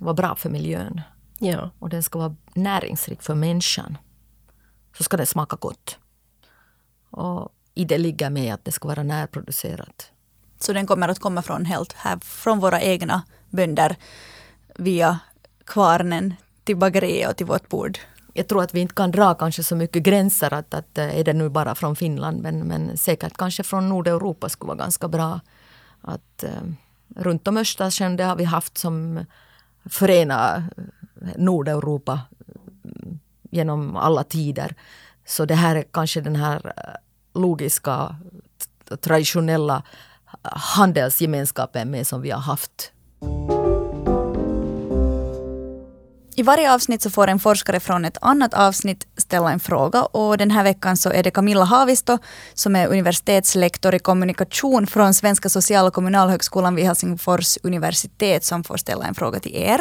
[0.00, 1.00] vara bra för miljön.
[1.38, 1.70] Ja.
[1.78, 3.98] Och den ska vara näringsrik för människan.
[4.96, 5.98] Så ska den smaka gott.
[7.10, 10.10] Och i det ligger med att det ska vara närproducerat.
[10.60, 13.96] Så den kommer att komma från helt här, från våra egna bönder
[14.74, 15.18] via
[15.64, 16.34] kvarnen
[16.66, 17.98] till bageriet och till vårt bord.
[18.32, 21.24] Jag tror att vi inte kan dra kanske så mycket gränser att, att eh, är
[21.24, 25.40] det nu bara från Finland men, men säkert kanske från Nordeuropa skulle vara ganska bra.
[26.00, 26.62] Att, eh,
[27.16, 29.24] runt om Östersjön det har vi haft som
[29.84, 30.82] förena eh,
[31.36, 32.20] Nordeuropa
[32.84, 33.18] mm,
[33.50, 34.74] genom alla tider.
[35.26, 38.16] Så det här är kanske den här eh, logiska
[39.00, 39.82] traditionella
[40.42, 42.92] handelsgemenskapen med som vi har haft.
[46.38, 50.38] I varje avsnitt så får en forskare från ett annat avsnitt ställa en fråga och
[50.38, 52.18] den här veckan så är det Camilla Havisto
[52.54, 58.76] som är universitetslektor i kommunikation från Svenska social och kommunalhögskolan vid Helsingfors universitet som får
[58.76, 59.80] ställa en fråga till er.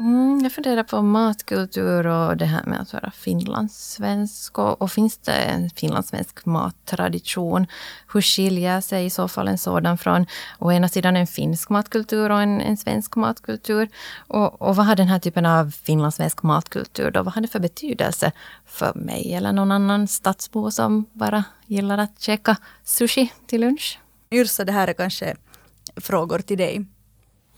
[0.00, 4.58] Mm, jag funderar på matkultur och det här med att vara finlandssvensk.
[4.58, 7.66] Och, och, finns det en finlandssvensk mattradition?
[8.12, 10.26] Hur skiljer sig i så fall en sådan från
[10.58, 13.88] å ena sidan en finsk matkultur och en, en svensk matkultur?
[14.18, 17.22] Och, och vad har den här typen av finlandssvensk matkultur då?
[17.22, 18.32] Vad har det för betydelse
[18.66, 23.98] för mig eller någon annan stadsbo som bara gillar att käka sushi till lunch?
[24.30, 25.36] Yrsa, det här är kanske
[25.96, 26.86] frågor till dig.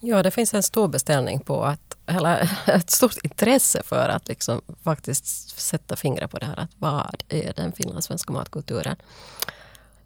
[0.04, 4.60] Ja, det finns en stor beställning på att, eller ett stort intresse för att liksom
[4.82, 6.58] faktiskt sätta fingret på det här.
[6.58, 8.96] Att vad är den finlandssvenska matkulturen?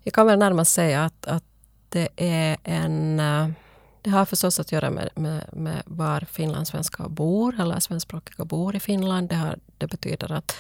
[0.03, 1.45] Jag kan väl närmast säga att, att
[1.89, 3.21] det är en...
[3.21, 3.49] Eh,
[4.03, 8.81] det har förstås att göra med, med, med var finlandssvenskar bor, eller svenskspråkiga bor i
[8.81, 9.29] Finland.
[9.29, 10.57] Det, har, det betyder att,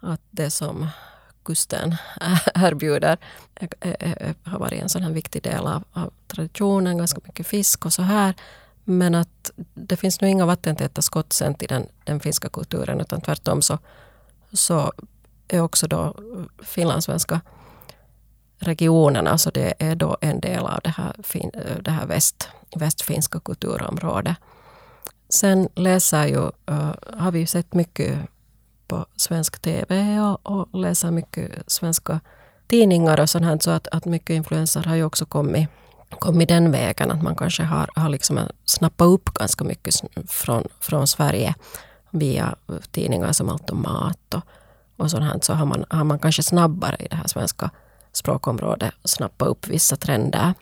[0.00, 0.88] att det som
[1.42, 1.96] kusten
[2.54, 3.18] erbjuder
[4.44, 8.02] har varit en sån här viktig del av, av traditionen, ganska mycket fisk och så
[8.02, 8.34] här.
[8.88, 13.20] Men att det finns nog inga vattentäta skott sen till den, den finska kulturen utan
[13.20, 13.78] tvärtom så,
[14.52, 14.92] så
[15.48, 16.14] är också då
[16.62, 17.40] finlandssvenska
[18.58, 21.14] regionerna, så det är då en del av det här,
[21.82, 24.36] det här väst, västfinska kulturområdet.
[25.28, 28.18] Sen läser ju, uh, har vi sett mycket
[28.86, 32.20] på svensk TV och, och läser mycket svenska
[32.66, 35.68] tidningar och sånt här, så att, att mycket influenser har ju också kommit,
[36.10, 37.10] kommit den vägen.
[37.10, 39.94] Att man kanske har, har liksom snappat upp ganska mycket
[40.28, 41.54] från, från Sverige
[42.10, 42.56] via
[42.90, 44.42] tidningar som Allt om mat och,
[44.96, 45.38] och sånt här.
[45.42, 47.70] Så har man, har man kanske snabbare i det här svenska
[48.12, 50.54] språkområdet snappat upp vissa trender.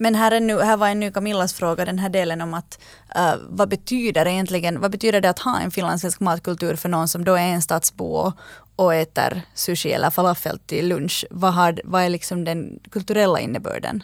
[0.00, 2.78] Men här, är nu, här var en ny Camillas fråga, den här delen om att
[3.16, 7.24] uh, vad betyder egentligen, vad betyder det att ha en finlandssvensk matkultur för någon som
[7.24, 8.32] då är en stadsbo
[8.76, 11.24] och, äter sushi eller falafel till lunch?
[11.30, 14.02] Vad, har, vad är liksom den kulturella innebörden?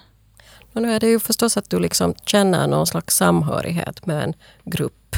[0.75, 4.35] Och nu är det ju förstås att du liksom känner någon slags samhörighet med en
[4.65, 5.17] grupp.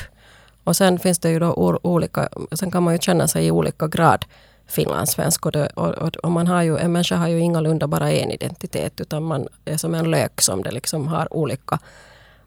[0.64, 3.86] Och sen finns det ju då olika, sen kan man ju känna sig i olika
[3.88, 4.24] grad
[4.66, 5.46] finlandssvensk.
[5.46, 8.30] Och, det, och, och, och, man har ju, en människa har ju ingalunda bara en
[8.30, 11.78] identitet utan man är som en lök som det liksom har olika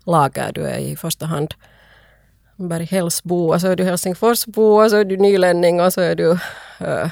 [0.03, 0.51] lager.
[0.53, 1.53] Du är i första hand
[2.55, 6.32] Berghällsbo och så är du Helsingforsbo och så är du nylänning och så är du
[6.80, 7.10] äh,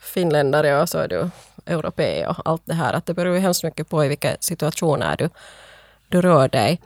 [0.00, 1.30] finländare och så är du
[1.66, 2.92] europé och allt det här.
[2.92, 5.28] Att det beror ju hemskt mycket på i vilka situationer du,
[6.08, 6.80] du rör dig.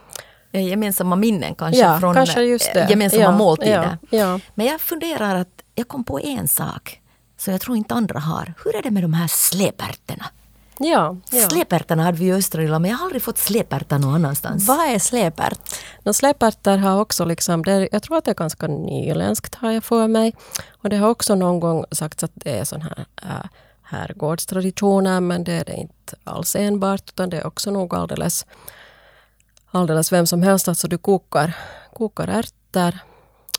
[0.52, 2.86] Gemensamma minnen kanske ja, från kanske just det.
[2.90, 3.98] gemensamma ja, måltider.
[4.10, 4.40] Ja.
[4.54, 7.00] Men jag funderar att jag kom på en sak
[7.36, 8.54] så jag tror inte andra har.
[8.64, 10.26] Hur är det med de här släpärtorna?
[10.78, 11.48] Ja, ja.
[11.48, 14.68] Släpärtorna hade vi i Österrilla men jag har aldrig fått släpärta någon annanstans.
[14.68, 15.74] Vad är släpärt?
[16.04, 19.84] No, släpärtor har också, liksom, det, jag tror att det är ganska nyländskt har jag
[19.84, 20.34] för mig.
[20.82, 23.46] Och det har också någon gång sagts att det är sån här äh,
[23.90, 28.46] herrgårdstraditioner men det är det inte alls enbart utan det är också nog alldeles,
[29.70, 30.68] alldeles vem som helst.
[30.68, 31.56] Alltså du kokar,
[31.92, 32.98] kokar ärtor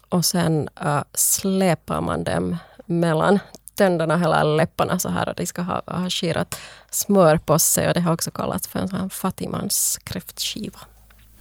[0.09, 3.39] och sen uh, släpar man dem mellan
[3.75, 6.59] tänderna hela läpparna så här och de ska ha, ha skirat
[6.91, 10.79] smör på sig och det har också kallats för en sån fattigmans kräftskiva.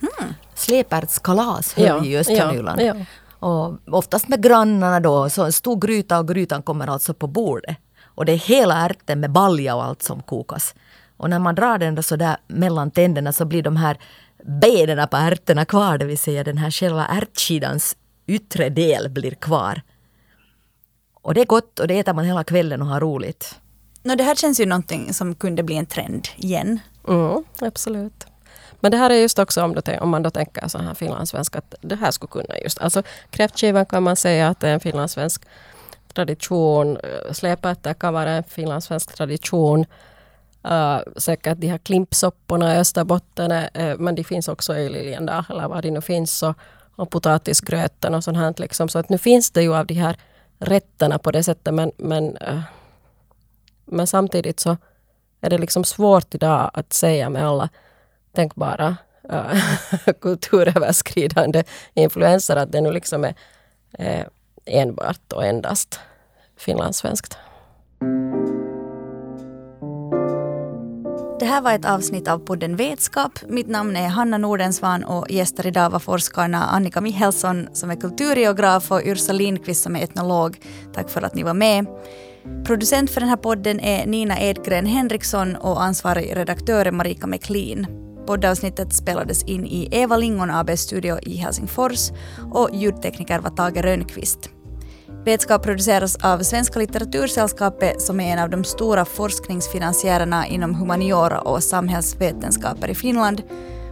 [0.01, 0.35] Hmm.
[0.55, 2.81] Släpärtskalas hör vi ju i östra ja, Nyland.
[2.81, 2.95] ja.
[3.41, 7.77] Och oftast med grannarna då, så en stor gryta och grytan kommer alltså på bordet.
[8.15, 10.75] Och det är hela ärten med balja och allt som kokas.
[11.17, 13.99] Och när man drar den då så där mellan tänderna så blir de här
[14.43, 17.97] benen på ärtorna kvar, det vill säga den här själva ärtskidans
[18.27, 19.83] yttre del blir kvar.
[21.23, 23.55] Och det är gott och det äter man hela kvällen och har roligt.
[24.03, 26.81] No, det här känns ju någonting som kunde bli en trend igen.
[27.09, 28.27] Mm, absolut.
[28.81, 31.57] Men det här är just också om, du, om man då tänker så här finlandssvensk,
[31.57, 32.79] att det här skulle kunna just...
[32.79, 35.43] Alltså kräftskivan kan man säga att det är en finlandssvensk
[36.15, 36.97] tradition.
[36.97, 39.87] Eh, Släpärtor kan vara en finlandssvensk tradition.
[40.65, 45.45] Eh, uh, säkert de här klimpsopporna i Österbotten, uh, men de finns också i Liljendal
[45.49, 46.39] eller var de nu finns.
[46.39, 46.55] Så,
[46.97, 48.55] och potatisgröten och sånt här.
[48.57, 48.89] Liksom.
[48.89, 50.17] Så att nu finns det ju av de här
[50.59, 52.61] rätterna på det sättet men, men, uh,
[53.85, 54.77] men samtidigt så
[55.41, 57.69] är det liksom svårt idag att säga med alla
[58.33, 58.97] tänkbara
[59.33, 63.35] uh, kulturöverskridande influenser att det nu liksom är
[64.01, 64.27] uh,
[64.71, 66.01] enbart och endast
[66.57, 67.39] finlandssvenskt.
[71.41, 73.39] Det här var ett avsnitt av podden Vetskap.
[73.49, 78.93] Mitt namn är Hanna Nordensvan och gäster idag var forskarna Annika Michelsson som är kulturgeograf
[78.93, 80.61] och Yrsa Lindqvist som är etnolog.
[80.95, 81.87] Tack för att ni var med.
[82.67, 87.87] Producent för den här podden är Nina Edgren Henriksson och ansvarig redaktör är Marika McLean.
[88.27, 92.11] Poddavsnittet spelades in i Eva Lingon ABs studio i Helsingfors
[92.53, 94.51] och ljudtekniker var Tage Rönnqvist.
[95.25, 101.63] Vetskap produceras av Svenska litteratursällskapet som är en av de stora forskningsfinansiärerna inom humaniora och
[101.63, 103.43] samhällsvetenskaper i Finland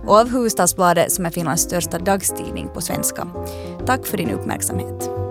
[0.07, 3.29] och av Hufvudstadsbladet som är Finlands största dagstidning på svenska.
[3.87, 5.28] Tack för din uppmärksamhet.